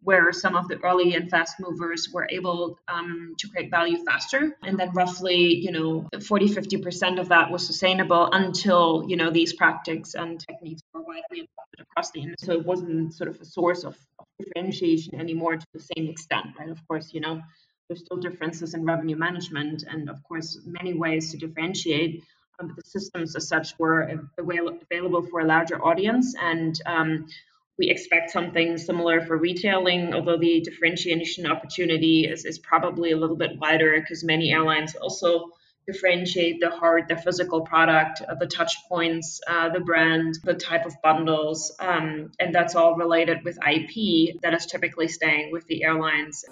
where 0.02 0.32
some 0.32 0.54
of 0.54 0.68
the 0.68 0.78
early 0.84 1.14
and 1.14 1.30
fast 1.30 1.56
movers 1.58 2.08
were 2.12 2.28
able 2.30 2.78
um, 2.88 3.34
to 3.38 3.48
create 3.48 3.70
value 3.70 4.04
faster. 4.04 4.56
And 4.62 4.78
then 4.78 4.90
roughly 4.92 5.56
you 5.56 5.72
know 5.72 6.08
40 6.20 6.48
50% 6.48 7.20
of 7.20 7.28
that 7.28 7.50
was 7.50 7.66
sustainable 7.66 8.28
until 8.32 9.04
you 9.08 9.16
know 9.16 9.30
these 9.30 9.52
practices 9.52 10.14
and 10.14 10.40
techniques 10.40 10.82
were 10.92 11.02
widely 11.02 11.48
adopted 11.48 11.80
across 11.80 12.10
the 12.10 12.20
industry. 12.22 12.46
So 12.46 12.52
it 12.52 12.66
wasn't 12.66 13.14
sort 13.14 13.28
of 13.28 13.40
a 13.40 13.44
source 13.44 13.84
of, 13.84 13.96
differentiation 14.38 15.18
anymore 15.18 15.56
to 15.56 15.66
the 15.72 15.80
same 15.96 16.10
extent 16.10 16.44
right? 16.58 16.68
Of 16.68 16.86
course 16.86 17.14
you 17.14 17.20
know 17.20 17.40
there's 17.88 18.00
still 18.00 18.18
differences 18.18 18.74
in 18.74 18.84
revenue 18.84 19.16
management 19.16 19.84
and 19.90 20.10
of 20.10 20.22
course 20.24 20.58
many 20.66 20.92
ways 20.92 21.30
to 21.30 21.38
differentiate 21.38 22.22
um, 22.58 22.74
the 22.76 22.82
systems 22.84 23.36
as 23.36 23.48
such 23.48 23.78
were 23.78 24.10
available 24.38 25.22
for 25.22 25.40
a 25.40 25.44
larger 25.44 25.82
audience. 25.84 26.34
And 26.40 26.80
um, 26.86 27.26
we 27.78 27.88
expect 27.88 28.30
something 28.30 28.78
similar 28.78 29.20
for 29.20 29.36
retailing, 29.36 30.14
although 30.14 30.38
the 30.38 30.60
differentiation 30.60 31.46
opportunity 31.46 32.24
is, 32.24 32.44
is 32.44 32.58
probably 32.58 33.12
a 33.12 33.16
little 33.16 33.36
bit 33.36 33.58
wider 33.58 34.00
because 34.00 34.24
many 34.24 34.50
airlines 34.50 34.94
also 34.96 35.50
differentiate 35.86 36.58
the 36.60 36.70
hard, 36.70 37.04
the 37.08 37.16
physical 37.16 37.60
product, 37.60 38.20
uh, 38.28 38.34
the 38.34 38.46
touch 38.46 38.76
points, 38.88 39.40
uh, 39.46 39.68
the 39.68 39.80
brand, 39.80 40.38
the 40.42 40.54
type 40.54 40.84
of 40.84 40.94
bundles, 41.02 41.72
um, 41.78 42.30
and 42.40 42.54
that's 42.54 42.74
all 42.74 42.96
related 42.96 43.44
with 43.44 43.56
IP 43.58 44.40
that 44.42 44.52
is 44.52 44.66
typically 44.66 45.06
staying 45.06 45.52
with 45.52 45.64
the 45.66 45.84
airlines. 45.84 46.44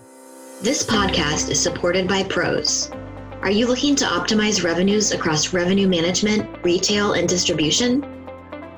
This 0.63 0.85
podcast 0.85 1.51
is 1.51 1.61
supported 1.61 2.07
by 2.07 2.23
Pros. 2.23 2.91
Are 3.41 3.51
you 3.51 3.67
looking 3.67 3.97
to 3.97 4.05
optimize 4.05 4.63
revenues 4.63 5.11
across 5.11 5.53
revenue 5.53 5.89
management, 5.89 6.49
retail, 6.63 7.15
and 7.15 7.29
distribution? 7.29 8.14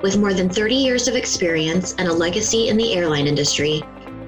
With 0.01 0.17
more 0.17 0.33
than 0.33 0.47
30 0.47 0.75
years 0.75 1.07
of 1.07 1.15
experience 1.15 1.95
and 1.97 2.07
a 2.07 2.13
legacy 2.13 2.67
in 2.67 2.77
the 2.77 2.93
airline 2.93 3.25
industry, 3.25 3.83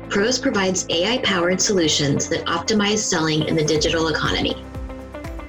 Pros 0.09 0.39
provides 0.39 0.87
AI 0.89 1.19
powered 1.19 1.61
solutions 1.61 2.27
that 2.29 2.45
optimize 2.45 2.97
selling 2.97 3.47
in 3.47 3.55
the 3.55 3.63
digital 3.63 4.07
economy. 4.07 4.65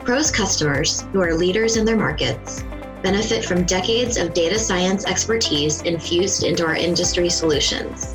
Pros 0.05 0.31
customers, 0.31 1.05
who 1.13 1.23
are 1.23 1.33
leaders 1.33 1.79
in 1.79 1.87
their 1.87 1.97
markets, 1.97 2.63
benefit 3.03 3.47
from 3.47 3.65
decades 3.65 4.19
of 4.19 4.35
data 4.35 4.59
science 4.59 5.07
expertise 5.07 5.81
infused 5.83 6.43
into 6.43 6.67
our 6.67 6.77
industry 6.77 7.31
solutions. 7.31 8.15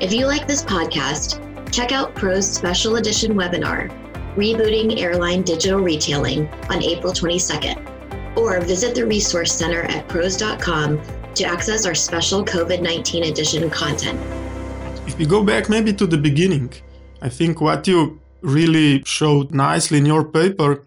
If 0.00 0.14
you 0.14 0.26
like 0.26 0.48
this 0.48 0.62
podcast, 0.62 1.42
check 1.70 1.92
out 1.92 2.14
Pro's 2.14 2.50
special 2.50 2.96
edition 2.96 3.34
webinar, 3.34 3.90
Rebooting 4.36 4.98
Airline 4.98 5.42
Digital 5.42 5.80
Retailing, 5.80 6.48
on 6.70 6.82
April 6.82 7.12
22nd, 7.12 8.38
or 8.38 8.58
visit 8.60 8.94
the 8.94 9.04
Resource 9.04 9.52
Center 9.52 9.82
at 9.82 10.08
pros.com 10.08 10.98
to 11.36 11.44
access 11.44 11.84
our 11.86 11.94
special 11.94 12.44
COVID 12.44 12.80
19 12.80 13.24
edition 13.24 13.68
content. 13.70 14.18
If 15.06 15.18
we 15.18 15.26
go 15.26 15.44
back 15.44 15.68
maybe 15.68 15.92
to 15.92 16.06
the 16.06 16.18
beginning, 16.18 16.72
I 17.20 17.28
think 17.28 17.60
what 17.60 17.86
you 17.86 18.20
really 18.40 19.02
showed 19.04 19.52
nicely 19.52 19.98
in 19.98 20.06
your 20.06 20.24
paper 20.24 20.86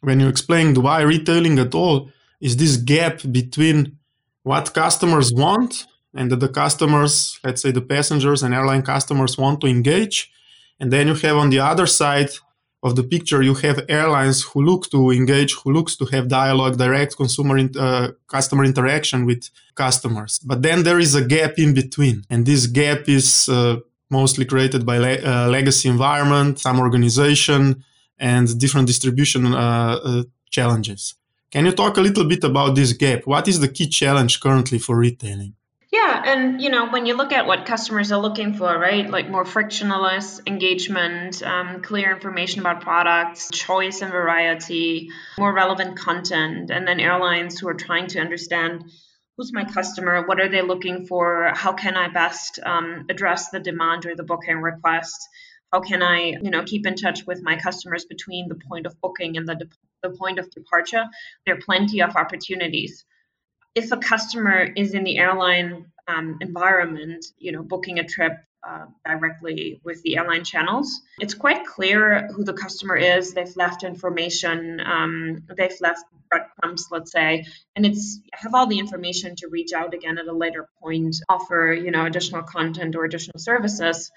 when 0.00 0.20
you 0.20 0.28
explained 0.28 0.78
why 0.78 1.00
retailing 1.02 1.58
at 1.58 1.74
all 1.74 2.10
is 2.40 2.56
this 2.56 2.76
gap 2.76 3.20
between 3.30 3.96
what 4.42 4.74
customers 4.74 5.32
want 5.32 5.86
and 6.14 6.30
that 6.30 6.40
the 6.40 6.48
customers, 6.48 7.38
let's 7.44 7.62
say 7.62 7.70
the 7.70 7.80
passengers 7.80 8.42
and 8.42 8.54
airline 8.54 8.82
customers 8.82 9.38
want 9.38 9.60
to 9.60 9.66
engage. 9.66 10.30
And 10.78 10.92
then 10.92 11.06
you 11.08 11.14
have 11.14 11.36
on 11.36 11.50
the 11.50 11.60
other 11.60 11.86
side 11.86 12.30
of 12.84 12.94
the 12.96 13.02
picture, 13.02 13.42
you 13.42 13.54
have 13.54 13.78
airlines 13.88 14.42
who 14.42 14.62
look 14.62 14.90
to 14.90 15.10
engage, 15.10 15.52
who 15.54 15.72
looks 15.72 15.96
to 15.96 16.04
have 16.12 16.28
dialogue, 16.28 16.76
direct 16.76 17.16
consumer 17.16 17.56
in, 17.56 17.68
uh, 17.78 18.08
customer 18.28 18.64
interaction 18.64 19.24
with 19.24 19.48
customers. 19.74 20.38
But 20.50 20.60
then 20.62 20.82
there 20.82 21.00
is 21.00 21.14
a 21.14 21.24
gap 21.24 21.54
in 21.58 21.72
between, 21.72 22.24
and 22.28 22.44
this 22.44 22.66
gap 22.66 23.08
is 23.08 23.48
uh, 23.48 23.76
mostly 24.10 24.44
created 24.44 24.84
by 24.84 24.98
le- 24.98 25.24
uh, 25.24 25.48
legacy 25.48 25.88
environment, 25.88 26.60
some 26.60 26.78
organization, 26.78 27.82
and 28.18 28.46
different 28.58 28.86
distribution 28.86 29.42
uh, 29.46 29.98
uh, 30.04 30.22
challenges. 30.50 31.14
Can 31.50 31.64
you 31.66 31.72
talk 31.72 31.96
a 31.96 32.02
little 32.02 32.26
bit 32.32 32.44
about 32.44 32.74
this 32.74 32.92
gap? 32.92 33.20
What 33.24 33.48
is 33.48 33.60
the 33.60 33.68
key 33.68 33.88
challenge 33.88 34.40
currently 34.40 34.78
for 34.78 34.94
retailing? 34.96 35.54
And 36.24 36.62
you 36.62 36.70
know 36.70 36.88
when 36.88 37.04
you 37.04 37.18
look 37.18 37.32
at 37.32 37.46
what 37.46 37.66
customers 37.66 38.10
are 38.10 38.20
looking 38.20 38.54
for, 38.54 38.78
right? 38.78 39.08
Like 39.08 39.28
more 39.28 39.44
frictionless 39.44 40.40
engagement, 40.46 41.42
um, 41.42 41.82
clear 41.82 42.10
information 42.10 42.60
about 42.60 42.80
products, 42.80 43.50
choice 43.52 44.00
and 44.00 44.10
variety, 44.10 45.10
more 45.38 45.52
relevant 45.52 45.98
content, 45.98 46.70
and 46.70 46.88
then 46.88 46.98
airlines 46.98 47.58
who 47.58 47.68
are 47.68 47.74
trying 47.74 48.06
to 48.08 48.20
understand 48.20 48.84
who's 49.36 49.52
my 49.52 49.64
customer, 49.64 50.26
what 50.26 50.40
are 50.40 50.48
they 50.48 50.62
looking 50.62 51.06
for, 51.06 51.52
how 51.54 51.74
can 51.74 51.94
I 51.94 52.08
best 52.08 52.58
um, 52.64 53.04
address 53.10 53.50
the 53.50 53.60
demand 53.60 54.06
or 54.06 54.16
the 54.16 54.22
booking 54.22 54.62
request, 54.62 55.28
how 55.74 55.80
can 55.80 56.02
I 56.02 56.38
you 56.40 56.50
know 56.50 56.62
keep 56.62 56.86
in 56.86 56.94
touch 56.94 57.26
with 57.26 57.42
my 57.42 57.58
customers 57.58 58.06
between 58.06 58.48
the 58.48 58.58
point 58.66 58.86
of 58.86 58.98
booking 59.02 59.36
and 59.36 59.46
the 59.46 59.56
de- 59.56 59.68
the 60.02 60.16
point 60.16 60.38
of 60.38 60.50
departure. 60.50 61.04
There 61.44 61.56
are 61.56 61.60
plenty 61.60 62.00
of 62.00 62.16
opportunities 62.16 63.04
if 63.74 63.90
a 63.90 63.96
customer 63.96 64.60
is 64.76 64.94
in 64.94 65.04
the 65.04 65.18
airline 65.18 65.86
um, 66.08 66.38
environment, 66.40 67.24
you 67.38 67.52
know, 67.52 67.62
booking 67.62 67.98
a 67.98 68.04
trip 68.04 68.32
uh, 68.66 68.86
directly 69.04 69.80
with 69.84 70.02
the 70.02 70.16
airline 70.16 70.44
channels, 70.44 71.02
it's 71.18 71.34
quite 71.34 71.66
clear 71.66 72.28
who 72.28 72.44
the 72.44 72.52
customer 72.52 72.96
is. 72.96 73.34
They've 73.34 73.56
left 73.56 73.84
information, 73.84 74.80
um, 74.80 75.42
they've 75.56 75.80
left 75.80 76.04
breadcrumbs, 76.30 76.88
let's 76.90 77.12
say, 77.12 77.44
and 77.76 77.84
it's 77.84 78.20
have 78.32 78.54
all 78.54 78.66
the 78.66 78.78
information 78.78 79.36
to 79.36 79.48
reach 79.48 79.72
out 79.72 79.92
again 79.92 80.18
at 80.18 80.26
a 80.26 80.32
later 80.32 80.68
point, 80.82 81.16
offer 81.28 81.76
you 81.78 81.90
know 81.90 82.06
additional 82.06 82.42
content 82.42 82.96
or 82.96 83.04
additional 83.04 83.38
services. 83.38 84.10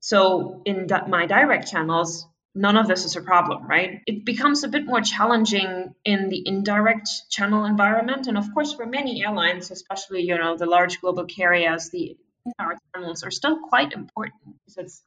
So 0.00 0.62
in 0.64 0.86
my 1.08 1.26
direct 1.26 1.70
channels, 1.70 2.26
none 2.56 2.76
of 2.78 2.88
this 2.88 3.04
is 3.04 3.16
a 3.16 3.20
problem, 3.20 3.66
right? 3.66 4.00
It 4.06 4.24
becomes 4.24 4.64
a 4.64 4.68
bit 4.68 4.86
more 4.86 5.02
challenging 5.02 5.94
in 6.04 6.30
the 6.30 6.42
indirect 6.46 7.08
channel 7.30 7.66
environment. 7.66 8.26
And 8.26 8.38
of 8.38 8.52
course, 8.54 8.72
for 8.72 8.86
many 8.86 9.22
airlines, 9.22 9.70
especially, 9.70 10.22
you 10.22 10.38
know, 10.38 10.56
the 10.56 10.64
large 10.64 11.00
global 11.00 11.26
carriers, 11.26 11.90
the 11.90 12.16
indirect 12.46 12.80
channels 12.94 13.24
are 13.24 13.30
still 13.30 13.58
quite 13.60 13.92
important 13.92 14.40
because 14.64 14.78
it's 14.78 15.02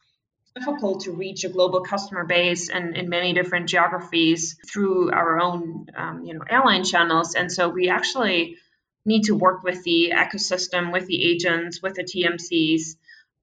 difficult 0.56 1.02
to 1.02 1.12
reach 1.12 1.44
a 1.44 1.50
global 1.50 1.82
customer 1.82 2.24
base 2.24 2.70
and 2.70 2.96
in 2.96 3.10
many 3.10 3.34
different 3.34 3.68
geographies 3.68 4.56
through 4.72 5.12
our 5.12 5.42
own, 5.42 5.88
um, 5.98 6.26
you 6.26 6.36
know, 6.36 6.44
airline 6.48 6.84
channels. 6.84 7.34
And 7.34 7.52
so 7.52 7.68
we 7.68 7.90
actually 7.90 8.58
need 9.06 9.24
to 9.24 9.36
work 9.36 9.64
with 9.64 9.84
the 9.84 10.14
ecosystem, 10.16 10.94
with 10.94 11.08
the 11.08 11.24
agents, 11.32 11.82
with 11.82 11.96
the 11.96 12.04
TMCs 12.04 12.96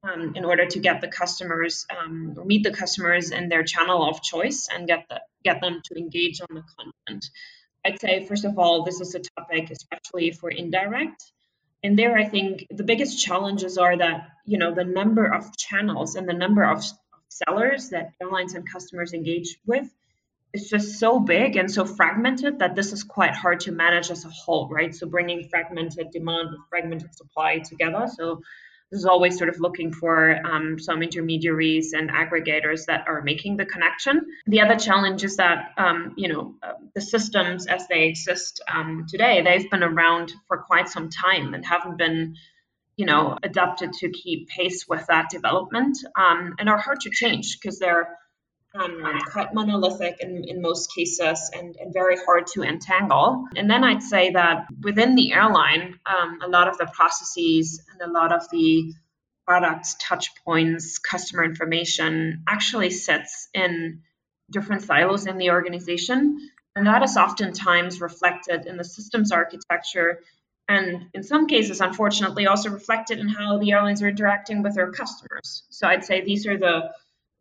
um, 0.06 0.32
in 0.34 0.44
order 0.44 0.66
to 0.66 0.78
get 0.78 1.00
the 1.00 1.08
customers 1.08 1.86
um, 1.96 2.36
meet 2.44 2.62
the 2.62 2.70
customers 2.70 3.30
in 3.30 3.48
their 3.48 3.62
channel 3.62 4.08
of 4.08 4.22
choice 4.22 4.68
and 4.72 4.86
get 4.86 5.06
the, 5.08 5.20
get 5.44 5.60
them 5.60 5.80
to 5.84 5.98
engage 5.98 6.40
on 6.40 6.54
the 6.54 6.62
content. 6.76 7.26
I'd 7.84 8.00
say 8.00 8.24
first 8.26 8.44
of 8.44 8.58
all, 8.58 8.84
this 8.84 9.00
is 9.00 9.14
a 9.14 9.20
topic 9.20 9.70
especially 9.70 10.32
for 10.32 10.50
indirect. 10.50 11.22
And 11.82 11.98
there, 11.98 12.16
I 12.16 12.24
think 12.24 12.66
the 12.70 12.82
biggest 12.82 13.22
challenges 13.24 13.78
are 13.78 13.96
that 13.96 14.28
you 14.44 14.58
know 14.58 14.74
the 14.74 14.84
number 14.84 15.26
of 15.32 15.56
channels 15.56 16.16
and 16.16 16.28
the 16.28 16.34
number 16.34 16.64
of 16.64 16.84
sellers 17.28 17.90
that 17.90 18.12
airlines 18.20 18.54
and 18.54 18.70
customers 18.70 19.12
engage 19.12 19.58
with 19.66 19.88
is 20.52 20.68
just 20.68 20.98
so 20.98 21.20
big 21.20 21.56
and 21.56 21.70
so 21.70 21.84
fragmented 21.84 22.60
that 22.60 22.74
this 22.74 22.92
is 22.92 23.02
quite 23.02 23.34
hard 23.34 23.60
to 23.60 23.72
manage 23.72 24.10
as 24.10 24.24
a 24.24 24.30
whole, 24.30 24.68
right? 24.68 24.94
So 24.94 25.06
bringing 25.06 25.48
fragmented 25.48 26.10
demand 26.10 26.50
with 26.50 26.60
fragmented 26.70 27.14
supply 27.14 27.58
together. 27.58 28.08
So 28.16 28.40
this 28.90 29.00
is 29.00 29.06
always 29.06 29.36
sort 29.36 29.50
of 29.50 29.58
looking 29.58 29.92
for 29.92 30.36
um, 30.46 30.78
some 30.78 31.02
intermediaries 31.02 31.92
and 31.92 32.08
aggregators 32.10 32.86
that 32.86 33.08
are 33.08 33.20
making 33.22 33.56
the 33.56 33.66
connection. 33.66 34.26
The 34.46 34.60
other 34.60 34.76
challenge 34.76 35.24
is 35.24 35.36
that 35.36 35.72
um, 35.76 36.14
you 36.16 36.28
know 36.28 36.54
uh, 36.62 36.74
the 36.94 37.00
systems 37.00 37.66
as 37.66 37.88
they 37.88 38.04
exist 38.04 38.62
um, 38.72 39.06
today, 39.08 39.42
they've 39.42 39.70
been 39.70 39.82
around 39.82 40.32
for 40.46 40.58
quite 40.58 40.88
some 40.88 41.10
time 41.10 41.54
and 41.54 41.64
haven't 41.64 41.98
been 41.98 42.36
you 42.96 43.06
know 43.06 43.36
adapted 43.42 43.92
to 43.94 44.10
keep 44.10 44.48
pace 44.48 44.86
with 44.88 45.04
that 45.08 45.30
development 45.30 45.98
um, 46.16 46.54
and 46.58 46.68
are 46.68 46.78
hard 46.78 47.00
to 47.00 47.10
change 47.10 47.58
because 47.60 47.78
they're 47.78 48.16
um, 48.78 49.20
quite 49.32 49.54
monolithic 49.54 50.18
in, 50.20 50.44
in 50.44 50.60
most 50.60 50.94
cases 50.94 51.50
and, 51.54 51.76
and 51.76 51.92
very 51.92 52.16
hard 52.16 52.46
to 52.54 52.62
entangle. 52.62 53.46
And 53.56 53.70
then 53.70 53.84
I'd 53.84 54.02
say 54.02 54.30
that 54.30 54.66
within 54.82 55.14
the 55.14 55.32
airline, 55.32 55.98
um, 56.06 56.40
a 56.42 56.48
lot 56.48 56.68
of 56.68 56.78
the 56.78 56.86
processes 56.86 57.82
and 57.92 58.08
a 58.08 58.12
lot 58.12 58.32
of 58.32 58.48
the 58.50 58.92
products, 59.46 59.96
touch 60.00 60.30
points, 60.44 60.98
customer 60.98 61.44
information 61.44 62.42
actually 62.48 62.90
sits 62.90 63.48
in 63.54 64.02
different 64.50 64.82
silos 64.82 65.26
in 65.26 65.38
the 65.38 65.50
organization. 65.50 66.50
And 66.74 66.86
that 66.86 67.02
is 67.02 67.16
oftentimes 67.16 68.00
reflected 68.00 68.66
in 68.66 68.76
the 68.76 68.84
systems 68.84 69.32
architecture 69.32 70.20
and 70.68 71.06
in 71.14 71.22
some 71.22 71.46
cases, 71.46 71.80
unfortunately, 71.80 72.46
also 72.46 72.70
reflected 72.70 73.18
in 73.18 73.28
how 73.28 73.58
the 73.58 73.72
airlines 73.72 74.02
are 74.02 74.08
interacting 74.08 74.62
with 74.62 74.74
their 74.74 74.90
customers. 74.90 75.62
So 75.70 75.86
I'd 75.86 76.04
say 76.04 76.22
these 76.22 76.46
are 76.46 76.58
the 76.58 76.92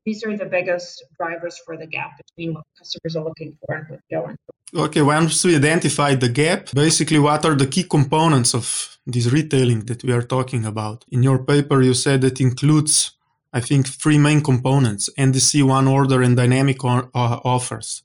these 0.05 0.23
are 0.23 0.37
the 0.37 0.45
biggest 0.45 1.03
drivers 1.17 1.57
for 1.65 1.77
the 1.77 1.87
gap 1.87 2.11
between 2.17 2.53
what 2.53 2.63
customers 2.77 3.15
are 3.15 3.23
looking 3.23 3.57
for 3.59 3.75
and 3.75 3.89
what 3.89 3.99
the 4.09 4.15
airlines. 4.15 4.37
Okay, 4.73 5.01
once 5.01 5.43
we 5.43 5.55
identify 5.55 6.15
the 6.15 6.29
gap, 6.29 6.71
basically, 6.73 7.19
what 7.19 7.45
are 7.45 7.55
the 7.55 7.67
key 7.67 7.83
components 7.83 8.53
of 8.53 8.97
this 9.05 9.27
retailing 9.31 9.85
that 9.85 10.03
we 10.03 10.11
are 10.11 10.21
talking 10.21 10.65
about? 10.65 11.05
In 11.11 11.23
your 11.23 11.39
paper, 11.43 11.81
you 11.81 11.93
said 11.93 12.23
it 12.23 12.41
includes, 12.41 13.11
I 13.53 13.61
think, 13.61 13.87
three 13.87 14.17
main 14.17 14.41
components: 14.41 15.09
NDC, 15.17 15.63
one 15.63 15.87
order, 15.87 16.21
and 16.21 16.35
dynamic 16.35 16.83
uh, 16.83 17.05
offers. 17.13 18.03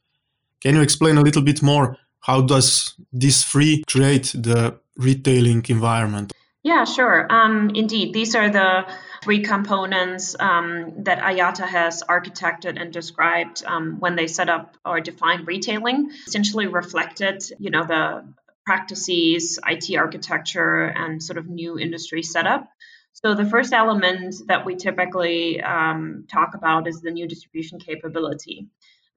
Can 0.60 0.74
you 0.76 0.82
explain 0.82 1.16
a 1.16 1.22
little 1.22 1.42
bit 1.42 1.62
more? 1.62 1.96
How 2.20 2.42
does 2.42 2.94
these 3.12 3.42
three 3.44 3.82
create 3.86 4.32
the 4.34 4.78
retailing 4.96 5.64
environment? 5.68 6.32
Yeah, 6.62 6.84
sure. 6.84 7.26
Um, 7.32 7.70
indeed, 7.74 8.12
these 8.12 8.34
are 8.34 8.50
the 8.50 8.84
three 9.22 9.42
components 9.42 10.34
um, 10.38 11.04
that 11.04 11.18
IATA 11.18 11.66
has 11.66 12.02
architected 12.02 12.80
and 12.80 12.92
described 12.92 13.62
um, 13.66 14.00
when 14.00 14.16
they 14.16 14.26
set 14.26 14.48
up 14.48 14.76
or 14.84 15.00
define 15.00 15.44
retailing. 15.44 16.10
Essentially, 16.26 16.66
reflected, 16.66 17.42
you 17.58 17.70
know, 17.70 17.84
the 17.84 18.24
practices, 18.64 19.58
IT 19.66 19.94
architecture, 19.96 20.84
and 20.84 21.22
sort 21.22 21.38
of 21.38 21.48
new 21.48 21.78
industry 21.78 22.22
setup. 22.22 22.68
So 23.12 23.34
the 23.34 23.44
first 23.44 23.72
element 23.72 24.36
that 24.46 24.64
we 24.64 24.76
typically 24.76 25.60
um, 25.60 26.26
talk 26.30 26.54
about 26.54 26.86
is 26.86 27.00
the 27.00 27.10
new 27.10 27.26
distribution 27.26 27.78
capability. 27.78 28.68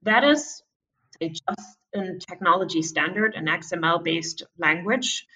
That 0.02 0.24
is 0.24 0.62
a 1.20 1.28
just 1.28 1.78
a 1.94 2.18
technology 2.18 2.82
standard, 2.82 3.34
an 3.36 3.46
XML-based 3.46 4.42
language 4.58 5.26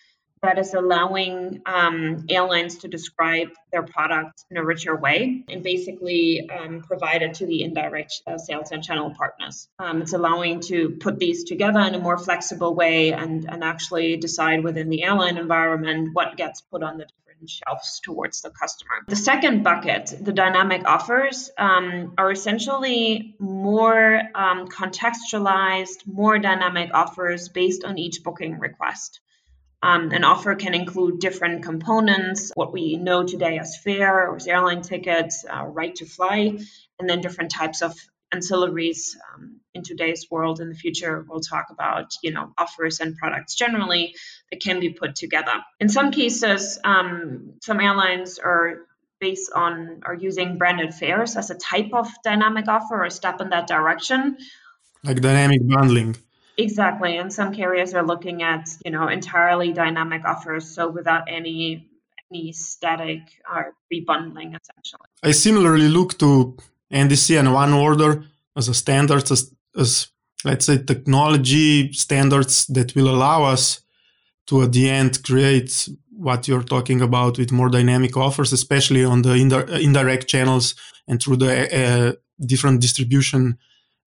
that 0.42 0.58
is 0.58 0.74
allowing 0.74 1.62
um, 1.66 2.26
airlines 2.28 2.78
to 2.78 2.88
describe 2.88 3.48
their 3.72 3.82
products 3.82 4.44
in 4.50 4.56
a 4.56 4.64
richer 4.64 4.96
way 4.96 5.44
and 5.48 5.62
basically 5.62 6.48
um, 6.50 6.82
provide 6.82 7.22
it 7.22 7.34
to 7.34 7.46
the 7.46 7.62
indirect 7.62 8.22
uh, 8.26 8.38
sales 8.38 8.70
and 8.72 8.82
channel 8.82 9.14
partners. 9.16 9.68
Um, 9.78 10.02
it's 10.02 10.12
allowing 10.12 10.60
to 10.62 10.90
put 11.00 11.18
these 11.18 11.44
together 11.44 11.80
in 11.80 11.94
a 11.94 11.98
more 11.98 12.18
flexible 12.18 12.74
way 12.74 13.12
and, 13.12 13.48
and 13.50 13.62
actually 13.64 14.16
decide 14.16 14.64
within 14.64 14.88
the 14.88 15.02
airline 15.02 15.38
environment 15.38 16.10
what 16.12 16.36
gets 16.36 16.60
put 16.60 16.82
on 16.82 16.98
the 16.98 17.06
different 17.38 17.50
shelves 17.50 18.00
towards 18.00 18.42
the 18.42 18.50
customer. 18.50 19.04
The 19.06 19.16
second 19.16 19.62
bucket, 19.62 20.14
the 20.20 20.32
dynamic 20.32 20.82
offers, 20.86 21.50
um, 21.58 22.14
are 22.18 22.30
essentially 22.30 23.36
more 23.38 24.20
um, 24.34 24.68
contextualized, 24.68 26.06
more 26.06 26.38
dynamic 26.38 26.90
offers 26.94 27.48
based 27.48 27.84
on 27.84 27.98
each 27.98 28.22
booking 28.22 28.58
request. 28.58 29.20
Um, 29.82 30.10
an 30.10 30.24
offer 30.24 30.56
can 30.56 30.74
include 30.74 31.20
different 31.20 31.62
components, 31.62 32.50
what 32.54 32.72
we 32.72 32.96
know 32.96 33.24
today 33.24 33.58
as 33.58 33.76
fare 33.76 34.28
or 34.28 34.38
airline 34.46 34.82
tickets, 34.82 35.44
uh, 35.48 35.64
right 35.64 35.94
to 35.96 36.06
fly, 36.06 36.58
and 36.98 37.08
then 37.08 37.20
different 37.20 37.52
types 37.52 37.80
of 37.82 37.94
ancillaries 38.34 39.16
um, 39.34 39.60
in 39.74 39.82
today's 39.84 40.26
world. 40.30 40.60
In 40.60 40.68
the 40.68 40.74
future, 40.74 41.24
we'll 41.28 41.40
talk 41.40 41.66
about 41.70 42.12
you 42.22 42.32
know 42.32 42.52
offers 42.58 43.00
and 43.00 43.16
products 43.16 43.54
generally 43.54 44.16
that 44.50 44.60
can 44.60 44.80
be 44.80 44.90
put 44.90 45.14
together. 45.14 45.62
In 45.78 45.88
some 45.88 46.10
cases, 46.10 46.78
um, 46.82 47.54
some 47.62 47.80
airlines 47.80 48.38
are 48.38 48.80
based 49.20 49.50
on 49.54 50.00
are 50.04 50.14
using 50.14 50.58
branded 50.58 50.94
fares 50.94 51.36
as 51.36 51.50
a 51.50 51.54
type 51.54 51.90
of 51.92 52.08
dynamic 52.24 52.68
offer 52.68 53.04
or 53.04 53.10
step 53.10 53.40
in 53.40 53.50
that 53.50 53.66
direction. 53.66 54.38
Like 55.04 55.20
dynamic 55.20 55.60
bundling. 55.66 56.16
Exactly. 56.58 57.16
And 57.16 57.32
some 57.32 57.54
carriers 57.54 57.94
are 57.94 58.04
looking 58.04 58.42
at, 58.42 58.68
you 58.84 58.90
know, 58.90 59.06
entirely 59.06 59.72
dynamic 59.72 60.24
offers, 60.24 60.68
so 60.68 60.90
without 60.90 61.22
any 61.28 61.88
any 62.30 62.52
static 62.52 63.22
or 63.50 63.72
rebundling 63.92 64.54
essentially. 64.60 65.08
I 65.22 65.30
similarly 65.30 65.88
look 65.88 66.18
to 66.18 66.56
NDC 66.92 67.38
and 67.38 67.54
one 67.54 67.72
order 67.72 68.24
as 68.54 68.68
a 68.68 68.74
standard 68.74 69.30
as, 69.30 69.54
as 69.78 70.08
let's 70.44 70.66
say 70.66 70.76
technology 70.82 71.90
standards 71.92 72.66
that 72.66 72.94
will 72.94 73.08
allow 73.08 73.44
us 73.44 73.80
to 74.46 74.62
at 74.62 74.72
the 74.72 74.90
end 74.90 75.22
create 75.22 75.88
what 76.10 76.48
you're 76.48 76.62
talking 76.62 77.00
about 77.00 77.38
with 77.38 77.52
more 77.52 77.70
dynamic 77.70 78.16
offers, 78.16 78.52
especially 78.52 79.04
on 79.04 79.22
the 79.22 79.34
indirect 79.80 80.26
channels 80.26 80.74
and 81.06 81.22
through 81.22 81.36
the 81.36 81.52
uh, 81.80 82.12
different 82.44 82.80
distribution 82.80 83.56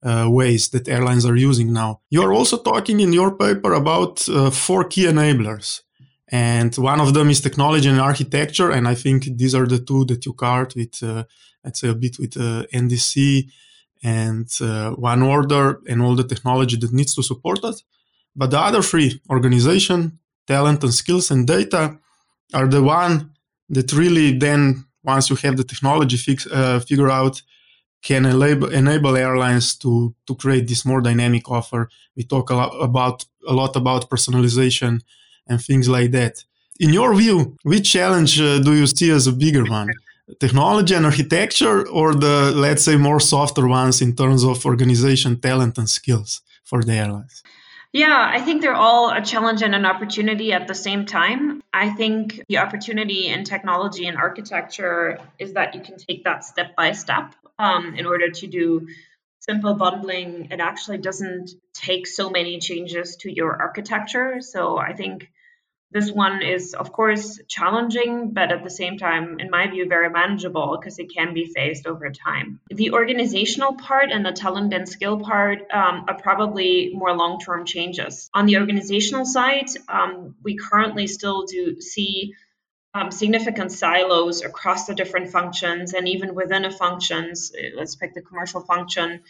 uh, 0.04 0.28
ways 0.30 0.70
that 0.70 0.88
airlines 0.88 1.26
are 1.26 1.36
using 1.36 1.74
now. 1.74 2.02
You're 2.10 2.34
also 2.34 2.58
talking 2.58 3.00
in 3.00 3.14
your 3.14 3.36
paper 3.36 3.74
about 3.74 4.28
uh, 4.28 4.50
four 4.50 4.84
key 4.86 5.06
enablers. 5.06 5.82
And 6.28 6.74
one 6.76 7.02
of 7.02 7.14
them 7.14 7.30
is 7.30 7.42
technology 7.42 7.90
and 7.90 8.00
architecture. 8.00 8.72
And 8.72 8.88
I 8.88 8.96
think 8.96 9.26
these 9.38 9.54
are 9.54 9.68
the 9.68 9.80
two 9.80 10.06
that 10.06 10.26
you 10.26 10.34
covered 10.34 10.74
with, 10.76 11.04
uh, 11.04 11.26
let's 11.64 11.82
say, 11.82 11.90
a 11.90 11.94
bit 11.94 12.18
with 12.20 12.38
uh, 12.38 12.66
NDC 12.74 13.50
and 14.04 14.50
uh, 14.62 14.92
one 14.92 15.22
order 15.22 15.82
and 15.88 16.02
all 16.02 16.16
the 16.16 16.24
technology 16.24 16.78
that 16.78 16.94
needs 16.94 17.14
to 17.16 17.24
support 17.24 17.60
it. 17.64 17.84
But 18.36 18.52
the 18.52 18.60
other 18.60 18.82
three, 18.82 19.22
organization, 19.30 20.20
talent 20.48 20.84
and 20.84 20.94
skills 20.94 21.32
and 21.32 21.46
data, 21.46 21.98
are 22.54 22.68
the 22.68 22.82
one 22.82 23.32
that 23.70 23.92
really 23.94 24.38
then, 24.38 24.86
once 25.04 25.30
you 25.30 25.36
have 25.38 25.58
the 25.58 25.64
technology 25.64 26.18
fix, 26.18 26.48
uh, 26.48 26.80
figure 26.80 27.10
out 27.10 27.42
can 28.02 28.26
enable, 28.26 28.70
enable 28.70 29.16
airlines 29.16 29.76
to, 29.76 30.14
to 30.28 30.36
create 30.36 30.68
this 30.68 30.86
more 30.86 31.02
dynamic 31.02 31.50
offer. 31.50 31.90
We 32.16 32.24
talk 32.24 32.50
a 32.50 32.56
lot 32.56 32.72
about 32.82 33.26
a 33.48 33.54
lot 33.54 33.76
about 33.76 34.10
personalization 34.10 35.02
and 35.48 35.62
things 35.62 35.90
like 35.90 36.12
that. 36.12 36.44
In 36.80 36.94
your 36.94 37.14
view, 37.16 37.58
which 37.64 37.92
challenge 37.92 38.40
uh, 38.40 38.60
do 38.60 38.76
you 38.76 38.88
see 38.88 39.12
as 39.12 39.28
a 39.28 39.32
bigger 39.32 39.66
one? 39.66 39.90
Technology 40.40 40.96
and 40.96 41.06
architecture, 41.06 41.88
or 41.90 42.16
the 42.16 42.54
let's 42.56 42.84
say 42.84 42.96
more 42.96 43.20
softer 43.20 43.68
ones 43.68 44.02
in 44.02 44.16
terms 44.16 44.44
of 44.44 44.66
organization, 44.66 45.40
talent, 45.40 45.78
and 45.78 45.90
skills 45.90 46.42
for 46.64 46.82
the 46.84 46.94
airlines? 46.94 47.44
Yeah, 47.92 48.32
I 48.34 48.40
think 48.40 48.62
they're 48.62 48.74
all 48.74 49.10
a 49.10 49.22
challenge 49.22 49.62
and 49.62 49.76
an 49.76 49.86
opportunity 49.86 50.54
at 50.54 50.68
the 50.68 50.74
same 50.74 51.06
time. 51.06 51.62
I 51.74 51.90
think 51.90 52.42
the 52.48 52.60
opportunity 52.60 53.28
in 53.28 53.44
technology 53.44 54.08
and 54.08 54.18
architecture 54.18 55.20
is 55.38 55.54
that 55.54 55.76
you 55.76 55.82
can 55.82 55.98
take 55.98 56.24
that 56.24 56.46
step 56.46 56.74
by 56.78 56.94
step 56.94 57.36
um, 57.62 57.96
in 57.96 58.06
order 58.06 58.30
to 58.30 58.48
do 58.48 58.88
simple 59.40 59.76
bundling. 59.76 60.48
It 60.52 60.60
actually 60.60 60.98
doesn't 60.98 61.52
take 61.74 62.08
so 62.08 62.30
many 62.30 62.60
changes 62.60 63.18
to 63.22 63.32
your 63.32 63.62
architecture. 63.62 64.42
So 64.42 64.78
I 64.78 64.94
think 64.94 65.30
this 65.92 66.10
one 66.10 66.42
is, 66.42 66.74
of 66.74 66.94
course, 66.94 67.40
challenging, 67.50 68.32
but 68.32 68.52
at 68.52 68.64
the 68.64 68.70
same 68.70 68.98
time, 68.98 69.40
in 69.40 69.50
my 69.50 69.68
view, 69.68 69.88
very 69.90 70.10
manageable 70.10 70.78
because 70.80 71.00
it 71.00 71.14
can 71.14 71.34
be 71.34 71.52
phased 71.54 71.86
over 71.86 72.10
time. 72.10 72.62
The 72.70 72.94
organizational 72.94 73.74
part 73.74 74.10
and 74.10 74.26
the 74.26 74.32
talent 74.32 74.74
and 74.74 74.88
skill 74.88 75.20
part 75.20 75.60
um, 75.72 76.06
are 76.08 76.18
probably 76.18 76.92
more 76.94 77.14
long 77.16 77.40
term 77.40 77.66
changes. 77.66 78.30
On 78.34 78.46
the 78.46 78.58
organizational 78.58 79.26
side, 79.26 79.68
um, 79.90 80.36
we 80.42 80.56
currently 80.56 81.08
still 81.08 81.44
do 81.46 81.82
see 81.82 82.36
um, 82.94 83.12
significant 83.12 83.72
silos 83.72 84.42
across 84.42 84.86
the 84.86 84.96
different 84.96 85.30
functions 85.30 85.94
and 85.94 86.08
even 86.08 86.36
within 86.36 86.66
a 86.66 86.72
functions 86.72 87.52
uh, 87.58 87.78
let's 87.78 87.96
pick 87.96 88.14
the 88.14 88.22
commercial 88.22 88.62
function 88.62 89.22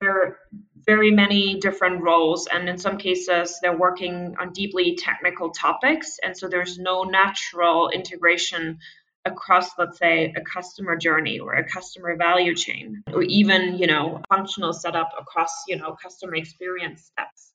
there 0.00 0.10
are 0.10 0.38
very 0.86 1.10
many 1.10 1.60
different 1.60 2.02
roles 2.02 2.46
and 2.46 2.68
in 2.68 2.78
some 2.78 2.96
cases 2.96 3.58
they're 3.60 3.76
working 3.76 4.36
on 4.40 4.52
deeply 4.52 4.96
technical 4.96 5.50
topics 5.50 6.18
and 6.22 6.36
so 6.36 6.48
there's 6.48 6.78
no 6.78 7.02
natural 7.02 7.90
integration 7.90 8.78
across 9.24 9.70
let's 9.78 9.98
say 9.98 10.32
a 10.36 10.40
customer 10.40 10.96
journey 10.96 11.38
or 11.40 11.54
a 11.54 11.68
customer 11.68 12.16
value 12.16 12.54
chain 12.54 13.02
or 13.12 13.22
even 13.22 13.76
you 13.76 13.86
know 13.86 14.22
functional 14.30 14.72
setup 14.72 15.10
across 15.18 15.64
you 15.68 15.76
know 15.76 15.96
customer 16.00 16.36
experience 16.36 17.02
steps 17.04 17.49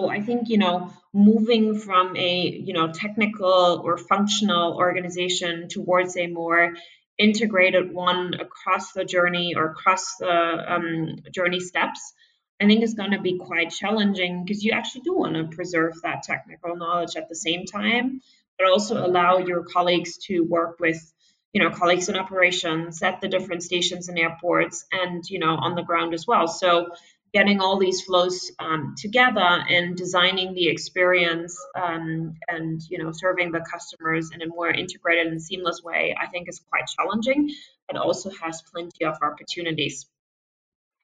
so 0.00 0.08
I 0.08 0.20
think, 0.20 0.48
you 0.48 0.58
know, 0.58 0.92
moving 1.12 1.78
from 1.78 2.16
a, 2.16 2.48
you 2.48 2.72
know, 2.72 2.92
technical 2.92 3.82
or 3.84 3.98
functional 3.98 4.76
organization 4.76 5.68
towards 5.68 6.16
a 6.16 6.26
more 6.26 6.74
integrated 7.18 7.92
one 7.92 8.34
across 8.34 8.92
the 8.92 9.04
journey 9.04 9.54
or 9.54 9.66
across 9.66 10.16
the 10.16 10.74
um, 10.74 11.16
journey 11.34 11.60
steps, 11.60 12.14
I 12.60 12.66
think 12.66 12.82
is 12.82 12.94
going 12.94 13.10
to 13.10 13.20
be 13.20 13.38
quite 13.38 13.70
challenging 13.70 14.44
because 14.44 14.64
you 14.64 14.72
actually 14.72 15.02
do 15.02 15.14
want 15.14 15.34
to 15.34 15.54
preserve 15.54 15.94
that 16.02 16.22
technical 16.22 16.76
knowledge 16.76 17.16
at 17.16 17.28
the 17.28 17.36
same 17.36 17.66
time, 17.66 18.20
but 18.58 18.68
also 18.68 19.04
allow 19.04 19.38
your 19.38 19.64
colleagues 19.64 20.18
to 20.28 20.40
work 20.40 20.78
with, 20.80 21.12
you 21.52 21.62
know, 21.62 21.70
colleagues 21.70 22.08
in 22.08 22.16
operations 22.16 23.02
at 23.02 23.20
the 23.20 23.28
different 23.28 23.62
stations 23.62 24.08
and 24.08 24.18
airports 24.18 24.86
and, 24.92 25.28
you 25.28 25.38
know, 25.38 25.56
on 25.56 25.74
the 25.74 25.82
ground 25.82 26.14
as 26.14 26.26
well. 26.26 26.48
So 26.48 26.90
getting 27.32 27.60
all 27.60 27.78
these 27.78 28.02
flows 28.02 28.50
um, 28.58 28.94
together 28.98 29.40
and 29.40 29.96
designing 29.96 30.54
the 30.54 30.68
experience 30.68 31.56
um, 31.80 32.34
and 32.48 32.80
you 32.88 32.98
know 32.98 33.12
serving 33.12 33.52
the 33.52 33.60
customers 33.60 34.30
in 34.34 34.42
a 34.42 34.46
more 34.46 34.70
integrated 34.70 35.26
and 35.28 35.42
seamless 35.42 35.82
way 35.82 36.14
i 36.20 36.26
think 36.26 36.48
is 36.48 36.60
quite 36.70 36.84
challenging 36.96 37.50
but 37.88 38.00
also 38.00 38.30
has 38.42 38.62
plenty 38.72 39.04
of 39.04 39.16
opportunities. 39.22 40.06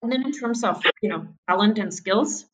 And 0.02 0.12
then 0.12 0.24
in 0.24 0.32
terms 0.32 0.62
of 0.62 0.82
you 1.00 1.08
know 1.08 1.26
talent 1.48 1.78
and 1.78 1.92
skills 1.92 2.44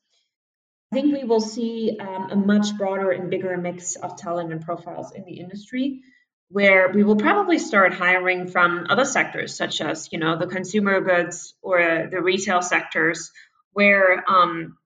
i 0.93 0.97
think 0.97 1.13
we 1.13 1.25
will 1.25 1.41
see 1.41 1.97
um, 2.01 2.31
a 2.31 2.37
much 2.37 2.77
broader 2.79 3.11
and 3.11 3.31
bigger 3.31 3.57
mix 3.57 3.97
of 3.97 4.17
talent 4.17 4.53
and 4.53 4.63
profiles 4.63 5.13
in 5.13 5.25
the 5.25 5.41
industry 5.41 6.03
where 6.49 6.91
we 6.91 7.03
will 7.03 7.17
probably 7.17 7.59
start 7.59 7.95
hiring 7.95 8.47
from 8.47 8.87
other 8.91 9.07
sectors 9.07 9.57
such 9.57 9.81
as 9.81 10.09
you 10.13 10.19
know 10.19 10.39
the 10.39 10.47
consumer 10.47 11.01
goods 11.01 11.55
or 11.63 12.09
the 12.11 12.23
retail 12.23 12.63
sectors 12.63 13.31
where 13.73 14.29
um, 14.31 14.77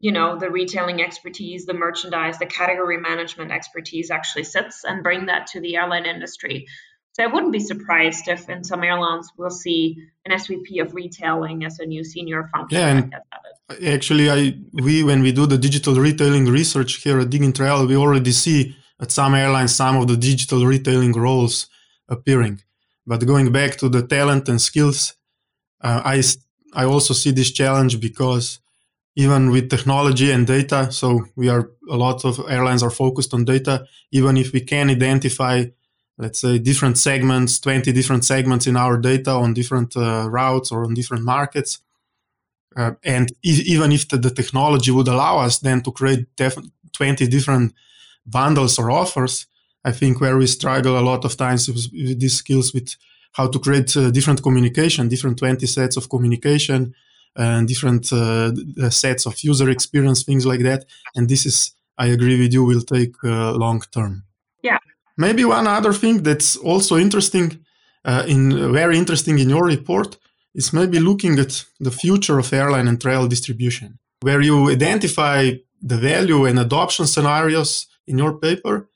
you 0.00 0.12
know 0.12 0.38
the 0.38 0.50
retailing 0.50 1.02
expertise 1.02 1.66
the 1.66 1.74
merchandise 1.74 2.38
the 2.38 2.46
category 2.46 2.98
management 2.98 3.50
expertise 3.50 4.10
actually 4.10 4.44
sits 4.44 4.84
and 4.84 5.02
bring 5.02 5.26
that 5.26 5.46
to 5.48 5.60
the 5.60 5.76
airline 5.76 6.06
industry. 6.06 6.66
So 7.12 7.22
i 7.24 7.28
wouldn't 7.28 7.52
be 7.52 7.60
surprised 7.60 8.28
if 8.28 8.48
in 8.48 8.62
some 8.62 8.82
airlines 8.84 9.30
we'll 9.38 9.50
see 9.50 9.96
an 10.26 10.32
svp 10.38 10.82
of 10.82 10.94
retailing 10.94 11.64
as 11.64 11.78
a 11.78 11.86
new 11.86 12.04
senior 12.04 12.50
function 12.54 12.78
yeah, 12.78 12.88
and 12.88 13.86
actually 13.94 14.30
i 14.30 14.54
we 14.72 15.02
when 15.02 15.22
we 15.22 15.32
do 15.32 15.46
the 15.46 15.58
digital 15.58 15.94
retailing 15.94 16.46
research 16.46 16.92
here 17.04 17.18
at 17.20 17.28
Diggintravel 17.28 17.88
we 17.88 17.96
already 17.96 18.32
see 18.32 18.76
at 19.00 19.10
some 19.10 19.34
airlines 19.34 19.74
some 19.74 19.96
of 19.96 20.06
the 20.08 20.16
digital 20.16 20.64
retailing 20.64 21.12
roles 21.12 21.68
appearing. 22.08 22.62
But 23.06 23.26
going 23.26 23.52
back 23.52 23.76
to 23.76 23.88
the 23.88 24.06
talent 24.06 24.48
and 24.48 24.60
skills 24.60 25.14
uh, 25.80 26.02
i 26.04 26.22
I 26.76 26.84
also 26.84 27.14
see 27.14 27.30
this 27.32 27.50
challenge 27.50 27.98
because 28.00 28.60
even 29.16 29.50
with 29.50 29.70
technology 29.70 30.30
and 30.30 30.46
data, 30.46 30.92
so 30.92 31.24
we 31.34 31.48
are 31.48 31.70
a 31.88 31.96
lot 31.96 32.24
of 32.26 32.38
airlines 32.50 32.82
are 32.82 32.90
focused 32.90 33.32
on 33.32 33.46
data. 33.46 33.86
Even 34.12 34.36
if 34.36 34.52
we 34.52 34.60
can 34.60 34.90
identify, 34.90 35.64
let's 36.18 36.40
say, 36.42 36.58
different 36.58 36.98
segments, 36.98 37.58
20 37.60 37.92
different 37.92 38.26
segments 38.26 38.66
in 38.66 38.76
our 38.76 38.98
data 38.98 39.30
on 39.30 39.54
different 39.54 39.96
uh, 39.96 40.28
routes 40.30 40.70
or 40.70 40.84
on 40.84 40.92
different 40.92 41.24
markets, 41.24 41.78
uh, 42.76 42.92
and 43.02 43.32
even 43.42 43.90
if 43.90 44.06
the, 44.08 44.18
the, 44.18 44.30
technology 44.30 44.90
would 44.90 45.08
allow 45.08 45.38
us 45.38 45.60
then 45.60 45.80
to 45.80 45.90
create 45.90 46.26
def- 46.36 46.58
20 46.92 47.26
different 47.28 47.72
bundles 48.26 48.78
or 48.78 48.90
offers, 48.90 49.46
I 49.82 49.92
think 49.92 50.20
where 50.20 50.36
we 50.36 50.46
struggle 50.46 50.98
a 50.98 51.00
lot 51.00 51.24
of 51.24 51.38
times 51.38 51.68
with 51.68 52.20
these 52.20 52.34
skills 52.34 52.74
with 52.74 52.96
how 53.32 53.48
to 53.48 53.58
create 53.58 53.96
uh, 53.96 54.10
different 54.10 54.42
communication, 54.42 55.08
different 55.08 55.38
20 55.38 55.66
sets 55.66 55.96
of 55.96 56.08
communication, 56.08 56.94
and 57.36 57.68
different 57.68 58.12
uh, 58.12 58.50
sets 58.90 59.26
of 59.26 59.38
user 59.40 59.68
experience, 59.70 60.22
things 60.22 60.46
like 60.46 60.62
that. 60.62 60.84
And 61.14 61.28
this 61.28 61.46
is, 61.46 61.72
I 61.98 62.06
agree 62.06 62.40
with 62.40 62.52
you, 62.52 62.64
will 62.64 62.82
take 62.82 63.14
uh, 63.24 63.52
long 63.52 63.82
term. 63.92 64.24
Yeah. 64.62 64.78
Maybe 65.16 65.44
one 65.44 65.66
other 65.66 65.92
thing 65.92 66.22
that's 66.22 66.56
also 66.56 66.96
interesting, 66.96 67.64
uh, 68.04 68.24
in 68.26 68.72
very 68.72 68.96
interesting 68.96 69.38
in 69.38 69.50
your 69.50 69.64
report, 69.64 70.16
is 70.54 70.72
maybe 70.72 70.98
looking 70.98 71.38
at 71.38 71.64
the 71.78 71.90
future 71.90 72.38
of 72.38 72.52
airline 72.52 72.88
and 72.88 73.00
travel 73.00 73.28
distribution, 73.28 73.98
where 74.20 74.40
you 74.40 74.70
identify 74.70 75.50
the 75.82 75.98
value 75.98 76.46
and 76.46 76.58
adoption 76.58 77.06
scenarios 77.06 77.86
in 78.06 78.18
your 78.18 78.38
paper 78.38 78.88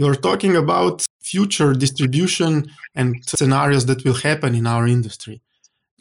you're 0.00 0.22
talking 0.30 0.56
about 0.56 1.04
future 1.20 1.72
distribution 1.74 2.52
and 2.94 3.06
scenarios 3.26 3.84
that 3.86 4.02
will 4.04 4.18
happen 4.28 4.54
in 4.54 4.66
our 4.66 4.86
industry. 4.86 5.36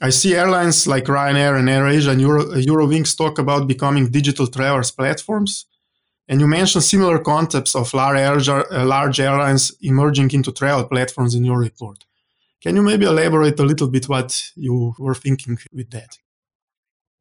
I 0.02 0.12
see 0.12 0.36
airlines 0.36 0.88
like 0.88 1.04
Ryanair 1.16 1.60
and 1.60 1.68
AirAsia 1.68 2.12
and 2.14 2.22
Euro, 2.22 2.44
Eurowings 2.70 3.18
talk 3.18 3.38
about 3.40 3.68
becoming 3.68 4.10
digital 4.10 4.48
travelers 4.48 4.92
platforms. 4.92 5.66
And 6.30 6.40
you 6.40 6.48
mentioned 6.48 6.86
similar 6.86 7.20
concepts 7.20 7.76
of 7.76 7.94
large, 7.94 8.48
uh, 8.48 8.64
large 8.96 9.20
airlines 9.20 9.64
emerging 9.82 10.32
into 10.32 10.54
travel 10.54 10.86
platforms 10.86 11.36
in 11.36 11.44
your 11.44 11.60
report. 11.60 12.06
Can 12.64 12.78
you 12.78 12.84
maybe 12.84 13.06
elaborate 13.06 13.60
a 13.60 13.64
little 13.72 13.90
bit 13.90 14.08
what 14.08 14.30
you 14.56 14.94
were 14.98 15.16
thinking 15.16 15.58
with 15.74 15.90
that? 15.90 16.12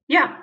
Yeah, 0.06 0.36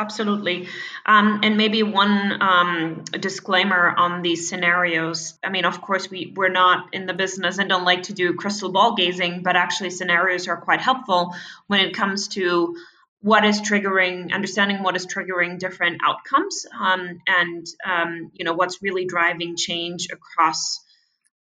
Absolutely. 0.00 0.68
Um, 1.06 1.40
and 1.42 1.56
maybe 1.56 1.82
one 1.82 2.40
um, 2.40 3.04
disclaimer 3.10 3.92
on 3.96 4.22
these 4.22 4.48
scenarios. 4.48 5.34
I 5.42 5.50
mean, 5.50 5.64
of 5.64 5.80
course, 5.82 6.08
we, 6.08 6.32
we're 6.36 6.50
not 6.50 6.94
in 6.94 7.06
the 7.06 7.14
business 7.14 7.58
and 7.58 7.68
don't 7.68 7.84
like 7.84 8.04
to 8.04 8.12
do 8.12 8.34
crystal 8.34 8.70
ball 8.70 8.94
gazing, 8.94 9.42
but 9.42 9.56
actually, 9.56 9.90
scenarios 9.90 10.46
are 10.46 10.56
quite 10.56 10.80
helpful 10.80 11.34
when 11.66 11.80
it 11.80 11.94
comes 11.94 12.28
to 12.28 12.76
what 13.22 13.44
is 13.44 13.60
triggering, 13.60 14.32
understanding 14.32 14.84
what 14.84 14.94
is 14.94 15.04
triggering 15.04 15.58
different 15.58 16.00
outcomes 16.04 16.64
um, 16.80 17.20
and, 17.26 17.66
um, 17.84 18.30
you 18.34 18.44
know, 18.44 18.52
what's 18.52 18.80
really 18.80 19.04
driving 19.04 19.56
change 19.56 20.06
across 20.12 20.78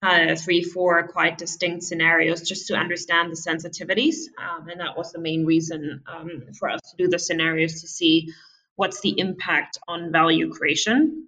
uh, 0.03 0.35
three, 0.35 0.63
four 0.63 1.07
quite 1.07 1.37
distinct 1.37 1.83
scenarios 1.83 2.41
just 2.41 2.67
to 2.67 2.75
understand 2.75 3.31
the 3.31 3.35
sensitivities. 3.35 4.15
Um, 4.37 4.67
and 4.67 4.81
that 4.81 4.97
was 4.97 5.11
the 5.11 5.19
main 5.19 5.45
reason 5.45 6.03
um, 6.07 6.43
for 6.59 6.69
us 6.69 6.81
to 6.91 6.97
do 6.97 7.07
the 7.07 7.19
scenarios 7.19 7.81
to 7.81 7.87
see 7.87 8.33
what's 8.75 9.01
the 9.01 9.17
impact 9.17 9.79
on 9.87 10.11
value 10.11 10.51
creation. 10.53 11.27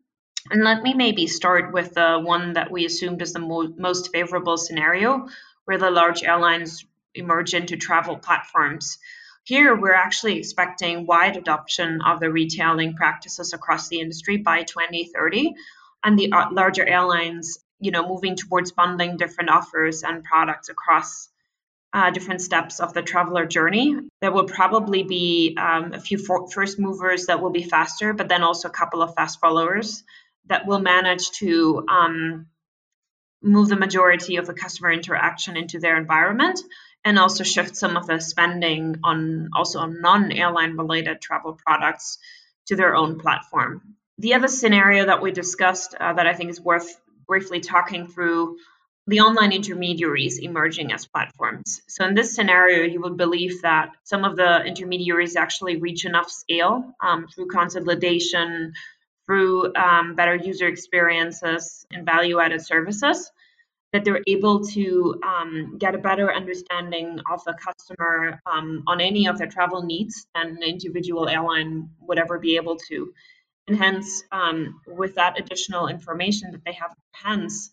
And 0.52 0.64
let 0.64 0.84
me 0.84 0.94
maybe 0.94 1.26
start 1.26 1.74
with 1.74 1.94
the 1.94 2.20
one 2.22 2.54
that 2.54 2.70
we 2.70 2.86
assumed 2.86 3.22
is 3.22 3.34
the 3.34 3.40
mo- 3.40 3.74
most 3.78 4.12
favorable 4.12 4.58
scenario, 4.58 5.30
where 5.64 5.78
the 5.78 5.90
large 5.90 6.24
airlines 6.24 6.86
emerge 7.16 7.54
into 7.54 7.78
travel 7.78 8.18
platforms. 8.18 8.98
Here, 9.46 9.76
we're 9.76 9.94
actually 9.94 10.38
expecting 10.38 11.06
wide 11.06 11.38
adoption 11.38 12.02
of 12.02 12.20
the 12.20 12.32
retailing 12.32 12.96
practices 12.96 13.54
across 13.54 13.88
the 13.88 14.02
industry 14.02 14.38
by 14.38 14.64
2030, 14.64 15.54
and 16.04 16.20
the 16.20 16.32
uh, 16.32 16.52
larger 16.52 16.86
airlines 16.86 17.60
you 17.80 17.92
know 17.92 18.08
moving 18.08 18.36
towards 18.36 18.72
bundling 18.72 19.18
different 19.18 19.50
offers 19.50 20.04
and 20.04 20.24
products 20.24 20.70
across 20.70 21.30
uh, 21.94 22.12
different 22.12 22.42
steps 22.42 22.82
of 22.82 22.94
the 22.94 23.02
traveler 23.02 23.46
journey. 23.46 23.96
There 24.20 24.32
will 24.32 24.46
probably 24.46 25.04
be 25.04 25.56
um, 25.58 25.94
a 25.94 26.00
few 26.00 26.18
for- 26.18 26.50
first 26.50 26.78
movers 26.78 27.28
that 27.28 27.42
will 27.42 27.52
be 27.52 27.64
faster, 27.64 28.14
but 28.14 28.28
then 28.28 28.44
also 28.44 28.68
a 28.68 28.72
couple 28.72 29.02
of 29.02 29.16
fast 29.16 29.40
followers 29.40 30.04
that 30.48 30.68
will 30.68 30.80
manage 30.80 31.32
to 31.40 31.86
um, 31.88 32.48
move 33.42 33.70
the 33.70 33.78
majority 33.78 34.36
of 34.36 34.46
the 34.46 34.54
customer 34.54 34.92
interaction 34.92 35.56
into 35.56 35.80
their 35.80 35.98
environment 35.98 36.60
and 37.06 37.20
also 37.20 37.44
shift 37.44 37.76
some 37.76 37.96
of 37.96 38.08
the 38.08 38.20
spending 38.20 38.98
on 39.04 39.50
also 39.56 39.80
on 39.80 40.02
non-airline 40.02 40.76
related 40.76 41.22
travel 41.22 41.58
products 41.66 42.18
to 42.66 42.76
their 42.76 42.96
own 42.96 43.20
platform. 43.20 43.96
The 44.18 44.34
other 44.34 44.48
scenario 44.48 45.06
that 45.06 45.22
we 45.22 45.32
discussed 45.32 45.96
uh, 45.98 46.14
that 46.14 46.26
I 46.26 46.34
think 46.34 46.50
is 46.50 46.60
worth 46.60 47.00
briefly 47.28 47.60
talking 47.60 48.08
through 48.08 48.58
the 49.08 49.20
online 49.20 49.52
intermediaries 49.52 50.40
emerging 50.40 50.92
as 50.92 51.06
platforms. 51.06 51.82
So, 51.88 52.06
in 52.06 52.16
this 52.16 52.34
scenario, 52.36 52.86
you 52.86 53.02
would 53.02 53.18
believe 53.18 53.62
that 53.62 53.92
some 54.04 54.24
of 54.24 54.36
the 54.36 54.64
intermediaries 54.64 55.36
actually 55.36 55.78
reach 55.78 56.06
enough 56.06 56.30
scale 56.30 56.96
um, 57.02 57.28
through 57.28 57.48
consolidation, 57.48 58.74
through 59.26 59.76
um, 59.76 60.16
better 60.16 60.36
user 60.36 60.68
experiences 60.68 61.86
and 61.92 62.06
value 62.06 62.40
added 62.40 62.66
services, 62.66 63.32
that 63.94 64.04
they're 64.04 64.24
able 64.28 64.66
to 64.66 65.22
um, 65.24 65.78
get 65.78 65.94
a 65.94 66.00
better 66.00 66.34
understanding 66.34 67.20
of 67.32 67.44
the 67.46 67.54
customer 67.54 68.42
um, 68.52 68.84
on 68.88 69.00
any 69.00 69.28
of 69.28 69.38
their 69.38 69.48
travel 69.48 69.84
needs 69.84 70.28
than 70.34 70.48
an 70.48 70.64
individual 70.64 71.30
airline 71.30 71.90
would 72.02 72.18
ever 72.18 72.40
be 72.40 72.56
able 72.56 72.76
to. 72.90 73.14
And 73.68 73.78
hence, 73.78 74.24
um, 74.32 74.82
with 74.88 75.16
that 75.16 75.40
additional 75.40 75.88
information 75.88 76.52
that 76.52 76.64
they 76.64 76.74
have 76.74 76.96
hence, 77.12 77.72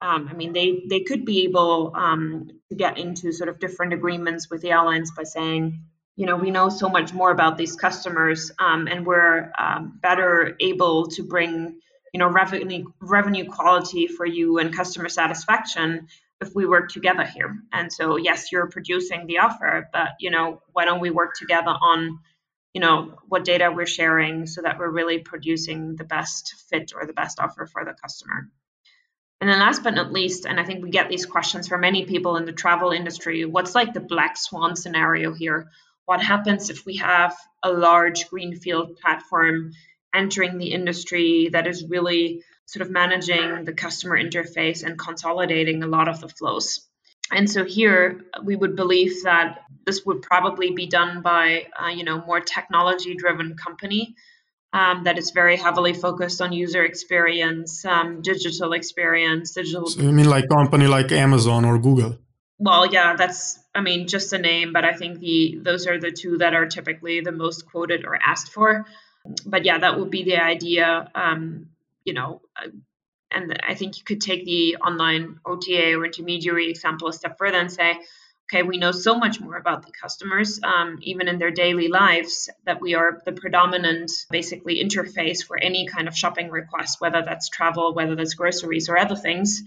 um, 0.00 0.28
I 0.30 0.34
mean, 0.34 0.52
they, 0.52 0.84
they 0.88 1.00
could 1.00 1.24
be 1.24 1.44
able 1.44 1.92
um, 1.94 2.50
to 2.70 2.74
get 2.74 2.98
into 2.98 3.32
sort 3.32 3.48
of 3.48 3.58
different 3.58 3.92
agreements 3.92 4.50
with 4.50 4.62
the 4.62 4.70
airlines 4.70 5.10
by 5.12 5.22
saying, 5.22 5.82
you 6.16 6.26
know, 6.26 6.36
we 6.36 6.50
know 6.50 6.68
so 6.68 6.88
much 6.88 7.12
more 7.12 7.30
about 7.30 7.58
these 7.58 7.74
customers 7.74 8.52
um, 8.58 8.86
and 8.86 9.04
we're 9.04 9.50
um, 9.58 9.98
better 10.02 10.56
able 10.60 11.06
to 11.08 11.22
bring, 11.22 11.80
you 12.12 12.18
know, 12.18 12.28
revenue, 12.28 12.84
revenue 13.00 13.44
quality 13.44 14.06
for 14.06 14.24
you 14.24 14.58
and 14.58 14.74
customer 14.74 15.08
satisfaction 15.08 16.06
if 16.40 16.54
we 16.54 16.66
work 16.66 16.90
together 16.90 17.24
here. 17.24 17.56
And 17.72 17.92
so, 17.92 18.16
yes, 18.16 18.52
you're 18.52 18.68
producing 18.68 19.26
the 19.26 19.38
offer, 19.38 19.88
but, 19.92 20.10
you 20.20 20.30
know, 20.30 20.60
why 20.72 20.84
don't 20.84 21.00
we 21.00 21.10
work 21.10 21.34
together 21.38 21.70
on 21.70 22.18
you 22.74 22.80
know 22.80 23.14
what 23.28 23.44
data 23.44 23.72
we're 23.74 23.86
sharing 23.86 24.46
so 24.46 24.60
that 24.62 24.78
we're 24.78 24.90
really 24.90 25.20
producing 25.20 25.96
the 25.96 26.04
best 26.04 26.54
fit 26.68 26.92
or 26.94 27.06
the 27.06 27.12
best 27.12 27.38
offer 27.40 27.66
for 27.66 27.84
the 27.84 27.94
customer. 27.94 28.50
And 29.40 29.48
then 29.48 29.60
last 29.60 29.82
but 29.82 29.94
not 29.94 30.12
least 30.12 30.44
and 30.44 30.58
i 30.60 30.64
think 30.64 30.82
we 30.82 30.90
get 30.90 31.08
these 31.08 31.26
questions 31.26 31.68
from 31.68 31.80
many 31.80 32.04
people 32.04 32.36
in 32.36 32.44
the 32.44 32.52
travel 32.52 32.90
industry 32.90 33.44
what's 33.44 33.74
like 33.74 33.94
the 33.94 34.00
black 34.00 34.36
swan 34.36 34.76
scenario 34.76 35.32
here? 35.32 35.70
What 36.06 36.22
happens 36.22 36.68
if 36.68 36.84
we 36.84 36.96
have 36.96 37.34
a 37.62 37.72
large 37.72 38.28
greenfield 38.28 38.96
platform 38.96 39.72
entering 40.14 40.58
the 40.58 40.72
industry 40.72 41.48
that 41.52 41.66
is 41.66 41.86
really 41.88 42.42
sort 42.66 42.82
of 42.82 42.90
managing 42.90 43.64
the 43.64 43.72
customer 43.72 44.16
interface 44.18 44.84
and 44.84 44.98
consolidating 44.98 45.82
a 45.82 45.86
lot 45.86 46.08
of 46.08 46.20
the 46.20 46.28
flows 46.28 46.86
and 47.30 47.50
so 47.50 47.64
here 47.64 48.24
we 48.42 48.56
would 48.56 48.76
believe 48.76 49.22
that 49.24 49.60
this 49.86 50.04
would 50.04 50.22
probably 50.22 50.70
be 50.70 50.86
done 50.86 51.22
by 51.22 51.66
uh, 51.80 51.88
you 51.88 52.04
know 52.04 52.24
more 52.24 52.40
technology 52.40 53.14
driven 53.14 53.56
company 53.56 54.14
um, 54.74 55.04
that 55.04 55.18
is 55.18 55.30
very 55.30 55.56
heavily 55.56 55.92
focused 55.92 56.42
on 56.42 56.52
user 56.52 56.84
experience, 56.84 57.84
um, 57.84 58.22
digital 58.22 58.72
experience, 58.72 59.52
digital. 59.52 59.86
So 59.86 60.02
you 60.02 60.10
mean 60.10 60.28
like 60.28 60.48
company 60.48 60.88
like 60.88 61.12
Amazon 61.12 61.64
or 61.64 61.78
Google? 61.78 62.18
Well, 62.58 62.86
yeah, 62.86 63.14
that's 63.14 63.58
I 63.72 63.80
mean 63.80 64.08
just 64.08 64.32
a 64.32 64.38
name, 64.38 64.72
but 64.72 64.84
I 64.84 64.94
think 64.94 65.20
the 65.20 65.60
those 65.62 65.86
are 65.86 65.98
the 65.98 66.10
two 66.10 66.38
that 66.38 66.54
are 66.54 66.66
typically 66.66 67.20
the 67.20 67.32
most 67.32 67.66
quoted 67.66 68.04
or 68.04 68.16
asked 68.16 68.52
for. 68.52 68.84
But 69.46 69.64
yeah, 69.64 69.78
that 69.78 69.98
would 69.98 70.10
be 70.10 70.24
the 70.24 70.38
idea. 70.38 71.10
Um, 71.14 71.68
you 72.04 72.12
know, 72.12 72.42
uh, 72.56 72.68
and 73.34 73.58
I 73.66 73.74
think 73.74 73.98
you 73.98 74.04
could 74.04 74.20
take 74.20 74.44
the 74.44 74.76
online 74.76 75.40
OTA 75.44 75.94
or 75.98 76.04
intermediary 76.04 76.70
example 76.70 77.08
a 77.08 77.12
step 77.12 77.36
further 77.38 77.58
and 77.58 77.72
say, 77.72 77.98
okay, 78.46 78.62
we 78.62 78.76
know 78.76 78.92
so 78.92 79.18
much 79.18 79.40
more 79.40 79.56
about 79.56 79.86
the 79.86 79.92
customers, 79.92 80.60
um, 80.62 80.98
even 81.02 81.28
in 81.28 81.38
their 81.38 81.50
daily 81.50 81.88
lives, 81.88 82.50
that 82.66 82.80
we 82.80 82.94
are 82.94 83.20
the 83.24 83.32
predominant, 83.32 84.10
basically, 84.30 84.82
interface 84.82 85.44
for 85.44 85.58
any 85.58 85.86
kind 85.86 86.08
of 86.08 86.16
shopping 86.16 86.50
request, 86.50 87.00
whether 87.00 87.22
that's 87.22 87.48
travel, 87.48 87.94
whether 87.94 88.14
that's 88.14 88.34
groceries 88.34 88.88
or 88.88 88.98
other 88.98 89.16
things, 89.16 89.62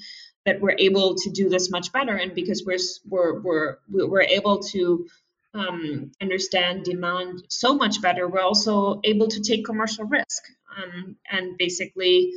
that 0.46 0.62
we're 0.62 0.76
able 0.78 1.16
to 1.16 1.32
do 1.32 1.50
this 1.50 1.70
much 1.72 1.92
better. 1.92 2.16
And 2.16 2.34
because 2.34 2.64
we're 2.66 2.78
we're 3.06 3.42
we're 3.90 4.08
we're 4.08 4.22
able 4.22 4.60
to 4.60 5.08
um, 5.54 6.12
understand 6.22 6.84
demand 6.84 7.44
so 7.50 7.76
much 7.76 8.02
better, 8.02 8.28
we're 8.28 8.42
also 8.42 9.02
able 9.04 9.28
to 9.28 9.42
take 9.42 9.66
commercial 9.66 10.06
risk 10.06 10.44
um, 10.78 11.16
and 11.30 11.58
basically 11.58 12.32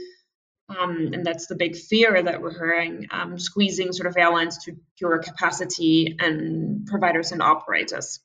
um, 0.78 1.10
and 1.12 1.26
that's 1.26 1.46
the 1.46 1.56
big 1.56 1.76
fear 1.76 2.22
that 2.22 2.40
we're 2.40 2.52
hearing, 2.52 3.08
um, 3.10 3.38
squeezing 3.38 3.92
sort 3.92 4.06
of 4.06 4.16
airlines 4.16 4.58
to 4.64 4.76
pure 4.96 5.18
capacity 5.18 6.16
and 6.18 6.86
providers 6.86 7.32
and 7.32 7.42
operators, 7.42 8.20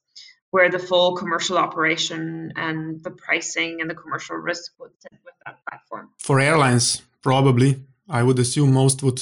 where 0.51 0.69
the 0.69 0.79
full 0.79 1.15
commercial 1.15 1.57
operation 1.57 2.53
and 2.55 3.03
the 3.03 3.11
pricing 3.11 3.81
and 3.81 3.89
the 3.89 3.95
commercial 3.95 4.35
risk 4.35 4.71
would 4.79 4.91
sit 5.01 5.13
with 5.23 5.33
that 5.45 5.57
platform. 5.67 6.09
For 6.19 6.39
airlines, 6.39 7.01
probably, 7.21 7.83
I 8.07 8.21
would 8.21 8.37
assume 8.39 8.73
most 8.73 9.01
would 9.01 9.21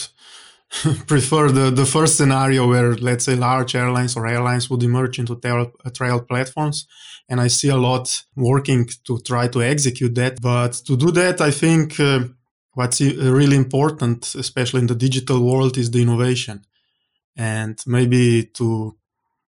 prefer 1.08 1.50
the, 1.50 1.70
the 1.70 1.86
first 1.86 2.18
scenario 2.18 2.68
where, 2.68 2.96
let's 2.96 3.26
say, 3.26 3.36
large 3.36 3.76
airlines 3.76 4.18
or 4.18 4.28
airlines 4.28 4.70
would 4.70 4.84
emerge 4.84 5.20
into 5.20 5.36
trail, 5.36 5.72
trail 5.94 6.20
platforms. 6.20 6.88
And 7.30 7.40
I 7.40 7.48
see 7.48 7.70
a 7.70 7.78
lot 7.78 8.24
working 8.36 8.90
to 9.06 9.18
try 9.20 9.48
to 9.48 9.62
execute 9.64 10.14
that. 10.16 10.42
But 10.42 10.74
to 10.88 10.98
do 10.98 11.12
that, 11.12 11.40
I 11.40 11.52
think. 11.52 12.00
Uh, 12.00 12.26
what's 12.74 13.02
really 13.02 13.56
important, 13.56 14.36
especially 14.36 14.82
in 14.82 14.88
the 14.88 14.96
digital 14.96 15.44
world, 15.44 15.78
is 15.78 15.92
the 15.92 16.02
innovation. 16.02 16.66
And 17.36 17.82
maybe 17.88 18.46
to 18.56 18.96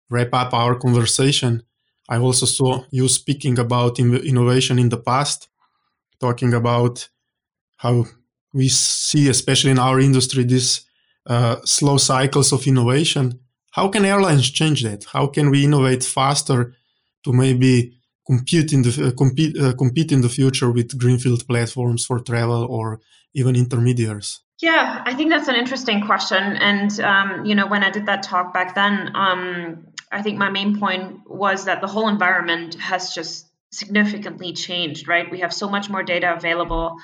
wrap 0.10 0.34
up 0.34 0.54
our 0.54 0.76
conversation, 0.76 1.64
I 2.10 2.18
also 2.18 2.46
saw 2.46 2.84
you 2.92 3.08
speaking 3.08 3.58
about 3.58 4.00
innovation 4.00 4.80
in 4.80 4.90
the 4.90 4.98
past, 4.98 5.48
talking 6.20 6.54
about 6.54 7.08
how 7.78 8.06
we 8.54 8.68
see, 8.70 9.30
especially 9.30 9.72
in 9.72 9.80
our 9.80 10.00
industry, 10.00 10.44
these 10.44 10.86
uh, 11.26 11.58
slow 11.64 11.98
cycles 11.98 12.52
of 12.52 12.68
innovation. 12.68 13.40
How 13.72 13.88
can 13.88 14.06
airlines 14.06 14.50
change 14.50 14.84
that? 14.84 15.06
How 15.06 15.28
can 15.28 15.50
we 15.50 15.64
innovate 15.64 16.04
faster 16.04 16.76
to 17.24 17.34
maybe 17.34 17.94
compete 18.32 18.72
in 18.76 18.82
the 18.86 18.94
uh, 19.08 19.12
compete 19.22 19.54
uh, 19.64 19.74
compete 19.84 20.12
in 20.16 20.22
the 20.22 20.30
future 20.38 20.70
with 20.78 20.98
greenfield 20.98 21.42
platforms 21.52 22.02
for 22.06 22.18
travel 22.20 22.62
or 22.76 22.86
even 23.34 23.56
intermediaries? 23.56 24.30
Yeah, 24.62 25.02
I 25.10 25.14
think 25.16 25.32
that's 25.32 25.50
an 25.50 25.56
interesting 25.64 26.00
question. 26.10 26.44
And 26.70 26.92
um, 27.12 27.46
you 27.46 27.56
know, 27.56 27.68
when 27.74 27.84
I 27.84 27.92
did 27.92 28.06
that 28.06 28.24
talk 28.24 28.54
back 28.54 28.70
then, 28.76 28.94
um, 29.16 29.88
I 30.12 30.22
think 30.22 30.38
my 30.38 30.50
main 30.50 30.80
point 30.80 31.06
was 31.28 31.66
that 31.66 31.82
the 31.82 31.92
whole 31.94 32.08
environment 32.08 32.76
has 32.76 33.14
just 33.14 33.34
significantly 33.72 34.54
changed. 34.54 35.08
Right? 35.08 35.32
We 35.36 35.40
have 35.40 35.54
so 35.54 35.68
much 35.76 35.90
more 35.90 36.04
data 36.04 36.34
available 36.40 36.98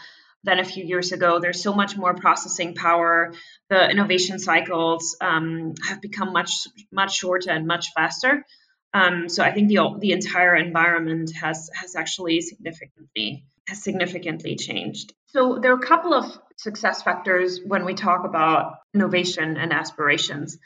than 0.44 0.60
a 0.60 0.66
few 0.74 0.86
years 0.86 1.12
ago. 1.12 1.40
There's 1.40 1.62
so 1.62 1.74
much 1.74 1.98
more 1.98 2.14
processing 2.14 2.74
power. 2.76 3.34
The 3.70 3.90
innovation 3.90 4.40
cycles 4.40 5.18
um, 5.20 5.74
have 5.88 6.00
become 6.00 6.32
much 6.32 6.52
much 6.92 7.12
shorter 7.22 7.52
and 7.52 7.68
much 7.68 7.88
faster. 7.98 8.46
Um, 8.94 9.30
so 9.30 9.44
I 9.44 9.52
think 9.54 9.68
the 9.68 9.80
the 10.00 10.12
entire 10.12 10.56
environment 10.56 11.32
has 11.42 11.70
has 11.74 11.96
actually 11.96 12.42
significantly 12.42 13.46
has 13.68 13.84
significantly 13.84 14.56
changed. 14.56 15.14
So 15.28 15.60
there 15.62 15.72
are 15.74 15.80
a 15.80 15.86
couple 15.86 16.14
of 16.14 16.26
success 16.58 17.04
factors 17.04 17.60
when 17.66 17.86
we 17.86 17.94
talk 17.94 18.26
about 18.26 18.80
innovation 18.94 19.58
and 19.58 19.74
aspirations. 19.74 20.58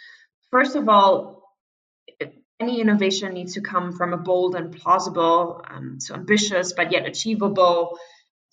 First 0.51 0.75
of 0.75 0.87
all, 0.87 1.41
any 2.59 2.79
innovation 2.79 3.33
needs 3.33 3.55
to 3.55 3.61
come 3.61 3.91
from 3.91 4.13
a 4.13 4.17
bold 4.17 4.55
and 4.55 4.71
plausible, 4.71 5.65
um, 5.67 5.99
so 5.99 6.13
ambitious 6.13 6.73
but 6.73 6.91
yet 6.91 7.07
achievable 7.07 7.97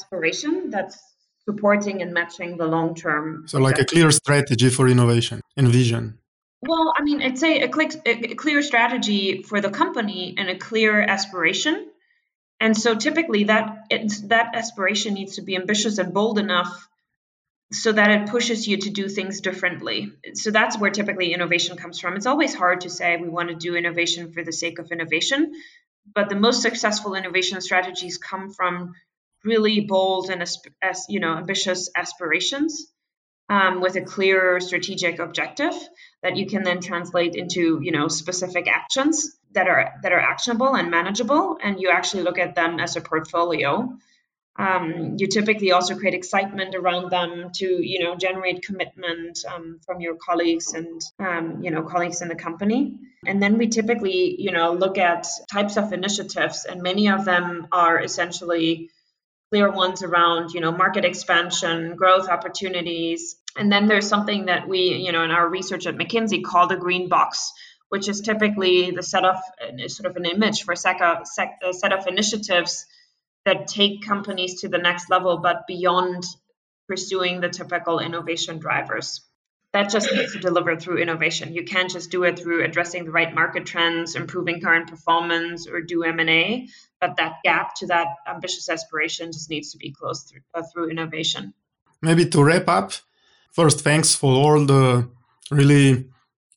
aspiration 0.00 0.70
that's 0.70 0.98
supporting 1.44 2.02
and 2.02 2.12
matching 2.12 2.56
the 2.56 2.66
long 2.66 2.94
term. 2.94 3.44
So, 3.46 3.58
like 3.58 3.78
a 3.78 3.84
clear 3.84 4.10
strategy 4.10 4.70
for 4.70 4.88
innovation 4.88 5.40
and 5.56 5.68
vision. 5.68 6.18
Well, 6.60 6.92
I 6.96 7.02
mean, 7.02 7.22
I'd 7.22 7.38
say 7.38 7.60
a, 7.60 7.66
a 7.66 8.34
clear 8.34 8.62
strategy 8.62 9.42
for 9.42 9.60
the 9.60 9.70
company 9.70 10.34
and 10.36 10.48
a 10.48 10.58
clear 10.58 11.00
aspiration. 11.00 11.88
And 12.60 12.76
so 12.76 12.96
typically 12.96 13.44
that 13.44 13.86
that 14.24 14.54
aspiration 14.54 15.14
needs 15.14 15.36
to 15.36 15.42
be 15.42 15.54
ambitious 15.54 15.98
and 15.98 16.12
bold 16.12 16.38
enough 16.38 16.88
so 17.72 17.92
that 17.92 18.10
it 18.10 18.28
pushes 18.30 18.66
you 18.66 18.78
to 18.78 18.90
do 18.90 19.08
things 19.08 19.40
differently. 19.40 20.10
So 20.34 20.50
that's 20.50 20.78
where 20.78 20.90
typically 20.90 21.32
innovation 21.32 21.76
comes 21.76 22.00
from. 22.00 22.16
It's 22.16 22.26
always 22.26 22.54
hard 22.54 22.80
to 22.82 22.90
say 22.90 23.16
we 23.16 23.28
want 23.28 23.50
to 23.50 23.54
do 23.54 23.76
innovation 23.76 24.32
for 24.32 24.42
the 24.42 24.52
sake 24.52 24.78
of 24.78 24.90
innovation, 24.90 25.52
but 26.14 26.28
the 26.28 26.36
most 26.36 26.62
successful 26.62 27.14
innovation 27.14 27.60
strategies 27.60 28.18
come 28.18 28.50
from 28.50 28.94
really 29.44 29.80
bold 29.80 30.30
and 30.30 30.42
you 31.08 31.20
know 31.20 31.36
ambitious 31.36 31.90
aspirations 31.94 32.90
um, 33.48 33.80
with 33.80 33.96
a 33.96 34.02
clear 34.02 34.60
strategic 34.60 35.18
objective 35.18 35.74
that 36.22 36.36
you 36.36 36.46
can 36.46 36.62
then 36.62 36.80
translate 36.80 37.34
into 37.34 37.80
you 37.82 37.92
know 37.92 38.08
specific 38.08 38.68
actions 38.68 39.36
that 39.52 39.68
are 39.68 39.94
that 40.02 40.12
are 40.12 40.20
actionable 40.20 40.74
and 40.74 40.90
manageable 40.90 41.58
and 41.62 41.80
you 41.80 41.90
actually 41.90 42.22
look 42.22 42.38
at 42.38 42.54
them 42.54 42.78
as 42.80 42.96
a 42.96 43.00
portfolio. 43.00 43.92
Um, 44.60 45.14
you 45.18 45.28
typically 45.28 45.70
also 45.70 45.96
create 45.96 46.14
excitement 46.14 46.74
around 46.74 47.10
them 47.10 47.50
to 47.54 47.66
you 47.66 48.04
know 48.04 48.16
generate 48.16 48.62
commitment 48.62 49.38
um, 49.48 49.78
from 49.86 50.00
your 50.00 50.16
colleagues 50.16 50.74
and 50.74 51.00
um, 51.20 51.62
you 51.62 51.70
know 51.70 51.82
colleagues 51.82 52.20
in 52.22 52.28
the 52.28 52.34
company. 52.34 52.98
And 53.24 53.42
then 53.42 53.56
we 53.56 53.68
typically 53.68 54.40
you 54.40 54.52
know 54.52 54.72
look 54.72 54.98
at 54.98 55.26
types 55.50 55.76
of 55.76 55.92
initiatives 55.92 56.66
and 56.66 56.82
many 56.82 57.08
of 57.08 57.24
them 57.24 57.68
are 57.72 58.00
essentially 58.00 58.90
clear 59.50 59.70
ones 59.70 60.02
around 60.02 60.50
you 60.50 60.60
know 60.60 60.72
market 60.72 61.04
expansion 61.04 61.96
growth 61.96 62.28
opportunities 62.28 63.36
and 63.56 63.70
then 63.72 63.86
there's 63.86 64.08
something 64.08 64.46
that 64.46 64.68
we 64.68 64.94
you 64.94 65.12
know 65.12 65.24
in 65.24 65.30
our 65.30 65.48
research 65.48 65.86
at 65.86 65.96
mckinsey 65.96 66.42
call 66.42 66.66
the 66.66 66.76
green 66.76 67.08
box 67.08 67.52
which 67.88 68.08
is 68.08 68.20
typically 68.20 68.90
the 68.90 69.02
set 69.02 69.24
of 69.24 69.36
sort 69.86 70.10
of 70.10 70.16
an 70.16 70.26
image 70.26 70.62
for 70.62 70.72
a 70.72 70.76
set 70.76 71.00
of 71.92 72.06
initiatives 72.06 72.86
that 73.44 73.66
take 73.66 74.04
companies 74.04 74.60
to 74.60 74.68
the 74.68 74.78
next 74.78 75.10
level 75.10 75.38
but 75.38 75.66
beyond 75.66 76.24
pursuing 76.86 77.40
the 77.40 77.48
typical 77.48 77.98
innovation 77.98 78.58
drivers 78.58 79.20
that 79.74 79.90
just 79.90 80.10
needs 80.12 80.32
to 80.32 80.38
deliver 80.38 80.76
through 80.76 80.98
innovation 80.98 81.52
you 81.52 81.64
can't 81.64 81.90
just 81.90 82.10
do 82.10 82.24
it 82.24 82.38
through 82.38 82.64
addressing 82.64 83.04
the 83.04 83.10
right 83.10 83.34
market 83.34 83.66
trends 83.66 84.14
improving 84.14 84.60
current 84.60 84.88
performance 84.88 85.66
or 85.66 85.80
do 85.80 86.02
m&a 86.04 86.68
but 87.00 87.16
that 87.16 87.36
gap 87.44 87.74
to 87.76 87.86
that 87.86 88.08
ambitious 88.26 88.68
aspiration 88.68 89.32
just 89.32 89.50
needs 89.50 89.72
to 89.72 89.78
be 89.78 89.92
closed 89.92 90.28
through, 90.28 90.40
uh, 90.54 90.62
through 90.62 90.90
innovation. 90.90 91.54
Maybe 92.02 92.26
to 92.26 92.42
wrap 92.42 92.68
up, 92.68 92.92
first, 93.52 93.80
thanks 93.80 94.14
for 94.14 94.32
all 94.32 94.64
the 94.64 95.08
really 95.50 96.06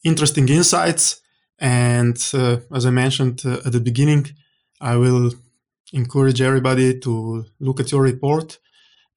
interesting 0.03 0.47
insights. 0.49 1.21
And 1.59 2.17
uh, 2.33 2.57
as 2.73 2.85
I 2.85 2.89
mentioned 2.89 3.43
uh, 3.45 3.59
at 3.65 3.71
the 3.71 3.79
beginning, 3.79 4.27
I 4.79 4.95
will 4.95 5.31
encourage 5.93 6.41
everybody 6.41 6.99
to 6.99 7.45
look 7.59 7.79
at 7.79 7.91
your 7.91 8.01
report 8.01 8.59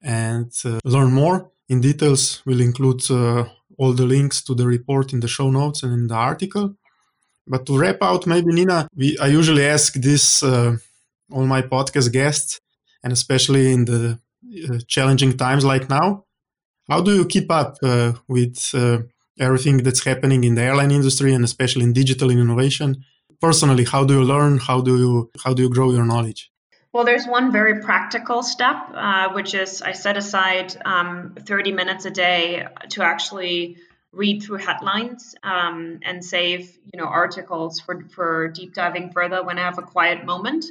and 0.03 0.51
uh, 0.63 0.79
learn 0.83 1.11
more. 1.11 1.51
In 1.67 1.81
details, 1.81 2.43
we'll 2.45 2.61
include 2.61 3.09
uh, 3.09 3.45
all 3.77 3.93
the 3.93 4.05
links 4.05 4.43
to 4.43 4.53
the 4.53 4.67
report 4.67 5.13
in 5.13 5.19
the 5.19 5.27
show 5.27 5.49
notes 5.49 5.81
and 5.83 5.93
in 5.93 6.07
the 6.07 6.15
article. 6.15 6.75
But 7.47 7.65
to 7.65 7.77
wrap 7.77 7.97
out, 8.01 8.27
maybe 8.27 8.53
Nina, 8.53 8.87
we, 8.95 9.17
I 9.17 9.27
usually 9.27 9.65
ask 9.65 9.93
this 9.93 10.43
uh, 10.43 10.77
all 11.31 11.45
my 11.45 11.61
podcast 11.63 12.11
guests, 12.11 12.59
and 13.03 13.11
especially 13.13 13.71
in 13.73 13.85
the 13.85 14.19
uh, 14.69 14.79
challenging 14.87 15.37
times 15.37 15.65
like 15.65 15.89
now. 15.89 16.24
How 16.89 17.01
do 17.01 17.15
you 17.15 17.25
keep 17.25 17.49
up 17.49 17.77
uh, 17.81 18.13
with 18.27 18.71
uh, 18.73 18.99
everything 19.39 19.77
that's 19.77 20.03
happening 20.03 20.43
in 20.43 20.55
the 20.55 20.61
airline 20.61 20.91
industry 20.91 21.33
and 21.33 21.43
especially 21.43 21.83
in 21.83 21.93
digital 21.93 22.29
innovation? 22.29 23.03
Personally, 23.41 23.85
how 23.85 24.03
do 24.05 24.13
you 24.19 24.23
learn? 24.23 24.59
How 24.59 24.81
do 24.81 24.97
you 24.97 25.31
how 25.43 25.53
do 25.53 25.63
you 25.63 25.69
grow 25.69 25.91
your 25.91 26.05
knowledge? 26.05 26.51
Well, 26.93 27.03
there's 27.03 27.27
one 27.27 27.51
very 27.51 27.81
practical 27.81 28.41
step, 28.41 28.77
uh, 28.93 29.33
which 29.33 29.53
is 29.53 29.81
I 29.81 29.91
set 29.91 30.15
aside 30.15 30.77
um, 30.85 31.35
30 31.45 31.73
minutes 31.73 32.05
a 32.05 32.11
day 32.11 32.65
to 32.91 33.03
actually 33.03 33.77
read 34.13 34.41
through 34.41 34.59
headlines 34.59 35.35
um, 35.43 35.99
and 36.03 36.23
save 36.23 36.77
you 36.93 36.97
know 36.99 37.05
articles 37.05 37.79
for 37.79 38.01
for 38.15 38.47
deep 38.47 38.73
diving 38.73 39.11
further 39.11 39.43
when 39.43 39.57
I 39.57 39.63
have 39.63 39.79
a 39.79 39.81
quiet 39.81 40.23
moment. 40.23 40.65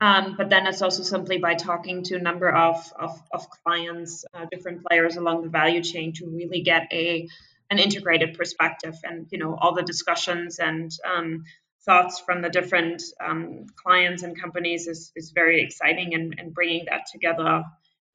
Um, 0.00 0.36
but 0.36 0.48
then 0.48 0.66
it's 0.68 0.80
also 0.80 1.02
simply 1.02 1.38
by 1.38 1.54
talking 1.54 2.04
to 2.04 2.16
a 2.16 2.20
number 2.20 2.48
of 2.48 2.76
of, 2.98 3.20
of 3.32 3.50
clients, 3.50 4.24
uh, 4.32 4.46
different 4.50 4.84
players 4.86 5.16
along 5.16 5.42
the 5.42 5.48
value 5.48 5.82
chain 5.82 6.12
to 6.14 6.26
really 6.26 6.62
get 6.62 6.88
a 6.92 7.28
an 7.70 7.78
integrated 7.78 8.36
perspective 8.36 8.94
and 9.04 9.26
you 9.30 9.38
know 9.38 9.56
all 9.60 9.74
the 9.74 9.82
discussions 9.82 10.58
and 10.58 10.92
um, 11.04 11.44
thoughts 11.84 12.20
from 12.20 12.42
the 12.42 12.48
different 12.48 13.02
um, 13.24 13.66
clients 13.82 14.22
and 14.22 14.40
companies 14.40 14.86
is, 14.86 15.12
is 15.16 15.30
very 15.30 15.62
exciting 15.62 16.14
and, 16.14 16.34
and 16.38 16.54
bringing 16.54 16.84
that 16.90 17.02
together 17.12 17.64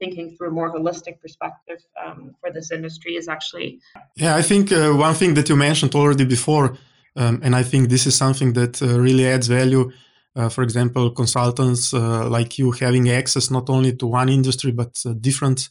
thinking 0.00 0.36
through 0.36 0.48
a 0.48 0.50
more 0.50 0.72
holistic 0.72 1.20
perspective 1.20 1.80
um, 2.04 2.34
for 2.40 2.50
this 2.50 2.72
industry 2.72 3.12
is 3.14 3.28
actually 3.28 3.80
yeah 4.16 4.34
i 4.36 4.42
think 4.42 4.72
uh, 4.72 4.90
one 4.90 5.14
thing 5.14 5.34
that 5.34 5.48
you 5.48 5.56
mentioned 5.56 5.94
already 5.94 6.24
before 6.24 6.76
um, 7.16 7.40
and 7.44 7.54
i 7.54 7.62
think 7.62 7.88
this 7.88 8.06
is 8.06 8.16
something 8.16 8.52
that 8.54 8.82
uh, 8.82 8.98
really 8.98 9.26
adds 9.26 9.46
value 9.46 9.92
uh, 10.36 10.48
for 10.48 10.62
example 10.62 11.10
consultants 11.10 11.94
uh, 11.94 12.28
like 12.28 12.58
you 12.58 12.72
having 12.72 13.08
access 13.10 13.50
not 13.50 13.70
only 13.70 13.94
to 13.94 14.06
one 14.06 14.28
industry 14.28 14.72
but 14.72 15.00
uh, 15.06 15.12
different 15.20 15.68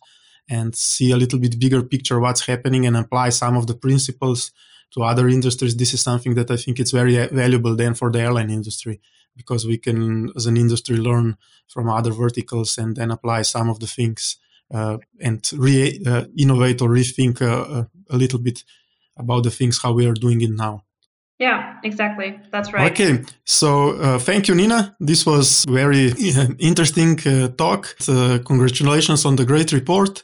and 0.49 0.76
see 0.76 1.12
a 1.12 1.17
little 1.17 1.39
bit 1.39 1.60
bigger 1.60 1.82
picture 1.84 2.19
what's 2.19 2.45
happening 2.45 2.86
and 2.86 2.97
apply 2.97 3.30
some 3.30 3.56
of 3.56 3.67
the 3.67 3.76
principles 3.76 4.52
to 4.91 5.02
other 5.02 5.28
industries. 5.28 5.76
This 5.76 5.93
is 5.93 6.02
something 6.02 6.36
that 6.36 6.52
i 6.52 6.58
think 6.58 6.80
it's 6.80 6.91
very 6.91 7.15
valuable 7.28 7.76
then 7.76 7.93
for 7.93 8.12
the 8.12 8.19
airline 8.19 8.49
industry 8.49 8.99
because 9.36 9.65
we 9.65 9.78
can 9.78 10.30
as 10.36 10.45
an 10.45 10.58
industry 10.58 10.97
learn 10.97 11.38
from 11.67 11.89
other 11.89 12.12
verticals 12.12 12.78
and 12.78 12.95
then 12.95 13.12
apply 13.12 13.41
some 13.41 13.69
of 13.69 13.80
the 13.80 13.88
things 13.88 14.38
uh, 14.73 14.97
and 15.19 15.52
re 15.54 15.99
uh, 16.06 16.26
innovate 16.38 16.82
or 16.82 16.89
rethink 16.89 17.41
uh, 17.41 17.80
uh 17.80 17.84
a 18.10 18.17
little 18.17 18.39
bit 18.39 18.63
about 19.17 19.43
the 19.43 19.52
things 19.52 19.82
how 19.82 19.93
we 19.93 20.06
are 20.06 20.13
doing 20.13 20.41
it 20.41 20.52
now 20.52 20.84
yeah 21.46 21.60
exactly 21.90 22.30
that's 22.54 22.70
right 22.74 22.92
okay 22.92 23.14
so 23.62 23.70
uh, 24.06 24.20
thank 24.28 24.42
you 24.48 24.56
nina 24.62 24.80
this 25.10 25.22
was 25.32 25.48
very 25.82 26.06
interesting 26.72 27.12
uh, 27.26 27.48
talk 27.64 27.82
congratulations 28.52 29.22
on 29.26 29.34
the 29.40 29.46
great 29.52 29.70
report 29.80 30.24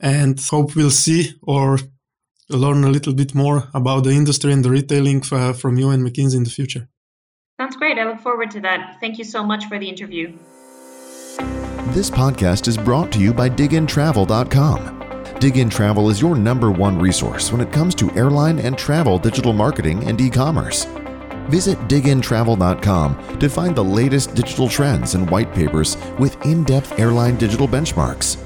and 0.00 0.34
hope 0.52 0.68
we'll 0.76 0.98
see 1.06 1.22
or 1.42 1.78
learn 2.64 2.84
a 2.84 2.92
little 2.96 3.14
bit 3.22 3.34
more 3.34 3.58
about 3.80 4.00
the 4.04 4.14
industry 4.20 4.52
and 4.52 4.62
the 4.64 4.70
retailing 4.78 5.20
f- 5.32 5.56
from 5.60 5.72
you 5.80 5.88
and 5.90 6.00
mckinsey 6.06 6.36
in 6.40 6.44
the 6.44 6.54
future 6.58 6.84
Sounds 7.62 7.76
great. 7.76 7.96
I 7.96 8.04
look 8.04 8.20
forward 8.20 8.50
to 8.52 8.60
that. 8.60 8.96
Thank 9.00 9.18
you 9.18 9.24
so 9.24 9.44
much 9.44 9.66
for 9.66 9.78
the 9.78 9.88
interview. 9.88 10.32
This 11.94 12.10
podcast 12.10 12.66
is 12.66 12.76
brought 12.76 13.12
to 13.12 13.20
you 13.20 13.32
by 13.32 13.48
Diggintravel.com. 13.48 15.11
Diggintravel 15.42 16.08
is 16.08 16.20
your 16.20 16.36
number 16.36 16.70
one 16.70 16.96
resource 16.96 17.50
when 17.50 17.60
it 17.60 17.72
comes 17.72 17.96
to 17.96 18.12
airline 18.12 18.60
and 18.60 18.78
travel 18.78 19.18
digital 19.18 19.52
marketing 19.52 20.04
and 20.04 20.20
e 20.20 20.30
commerce. 20.30 20.84
Visit 21.48 21.76
Diggintravel.com 21.88 23.38
to 23.40 23.48
find 23.48 23.74
the 23.74 23.82
latest 23.82 24.36
digital 24.36 24.68
trends 24.68 25.16
and 25.16 25.28
white 25.28 25.52
papers 25.52 25.96
with 26.20 26.40
in 26.46 26.62
depth 26.62 26.96
airline 26.96 27.36
digital 27.38 27.66
benchmarks. 27.66 28.36